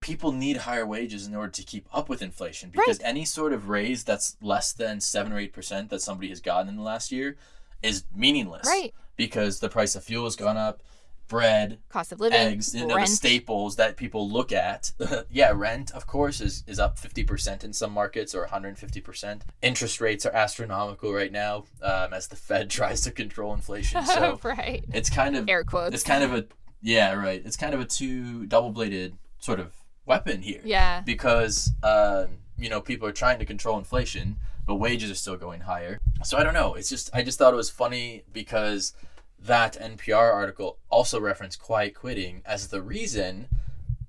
[0.00, 3.68] people need higher wages in order to keep up with inflation because any sort of
[3.68, 7.12] raise that's less than seven or eight percent that somebody has gotten in the last
[7.12, 7.36] year
[7.82, 8.66] is meaningless.
[8.66, 8.94] Right.
[9.16, 10.82] Because the price of fuel has gone up,
[11.28, 14.92] bread, Cost of living, eggs, you know, the staples that people look at.
[15.30, 19.42] yeah, rent, of course, is, is up 50% in some markets or 150%.
[19.62, 24.04] Interest rates are astronomical right now um, as the Fed tries to control inflation.
[24.04, 24.84] So right.
[24.92, 25.94] it's kind of Air quotes.
[25.94, 26.46] it's kind of a
[26.82, 27.42] yeah, right.
[27.44, 29.74] It's kind of a two double-bladed sort of
[30.10, 31.02] weapon here Yeah.
[31.06, 32.26] because um,
[32.58, 34.36] you know people are trying to control inflation,
[34.66, 36.00] but wages are still going higher.
[36.24, 36.74] So I don't know.
[36.74, 38.92] It's just I just thought it was funny because
[39.38, 43.48] that NPR article also referenced quiet quitting as the reason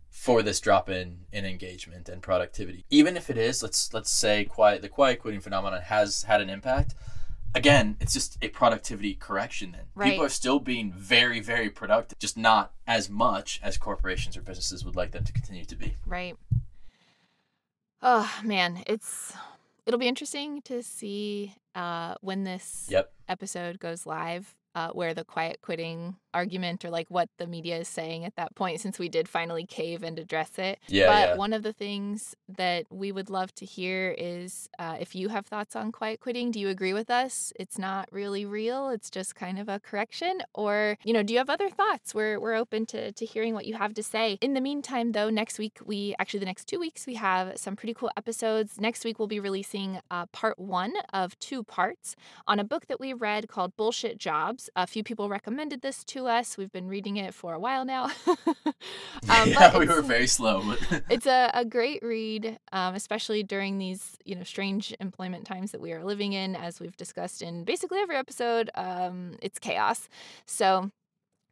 [0.10, 2.84] for this drop in in engagement and productivity.
[2.90, 6.50] Even if it is, let's let's say quiet the quiet quitting phenomenon has had an
[6.50, 6.96] impact.
[7.54, 9.82] Again, it's just a productivity correction then.
[9.94, 10.12] Right.
[10.12, 14.86] People are still being very, very productive, just not as much as corporations or businesses
[14.86, 15.96] would like them to continue to be.
[16.06, 16.38] Right.
[18.02, 19.34] Oh man, it's
[19.86, 23.12] it'll be interesting to see uh when this Yep.
[23.28, 27.88] episode goes live, uh, where the quiet quitting argument or like what the media is
[27.88, 30.80] saying at that point, since we did finally cave and address it.
[30.88, 31.36] Yeah, but yeah.
[31.36, 35.46] one of the things that we would love to hear is uh, if you have
[35.46, 36.52] thoughts on quiet quitting.
[36.52, 37.52] Do you agree with us?
[37.60, 38.90] It's not really real.
[38.90, 42.16] It's just kind of a correction, or you know, do you have other thoughts?
[42.16, 44.38] We're we're open to to hearing what you have to say.
[44.42, 47.76] In the meantime, though, next week we actually the next two weeks we have some
[47.76, 48.80] pretty cool episodes.
[48.80, 52.16] Next week we'll be releasing uh, part one of two parts
[52.48, 56.28] on a book that we read called Bullshit Jobs A few people recommended this to
[56.28, 56.58] us.
[56.58, 58.06] We've been reading it for a while now.
[58.28, 58.76] um,
[59.28, 60.76] yeah, we were very slow.
[61.10, 65.82] It's a, a great read, um, especially during these you know strange employment times that
[65.82, 68.70] we are living in, as we've discussed in basically every episode.
[68.76, 70.08] Um, it's chaos.
[70.46, 70.92] So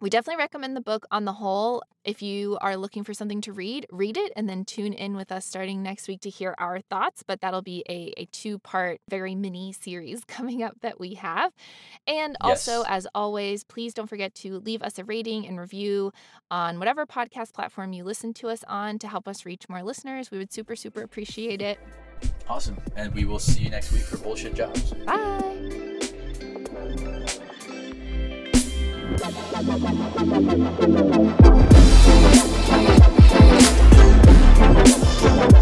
[0.02, 1.84] we definitely recommend the book on the whole.
[2.06, 5.32] If you are looking for something to read, read it and then tune in with
[5.32, 7.22] us starting next week to hear our thoughts.
[7.28, 11.52] But that'll be a, a two part, very mini series coming up that we have.
[12.08, 12.86] And also, Yes.
[12.90, 16.14] as always, please don't forget to leave us a rating and review
[16.50, 20.32] on whatever podcast platform you listen to us on to help us reach more listeners.
[20.32, 21.78] We would super, super appreciate it.
[22.48, 22.78] awesome.
[22.96, 24.94] And we will see you next week for bullshit jobs.
[25.06, 25.90] Bye.
[29.22, 29.36] Thank
[35.54, 35.59] you.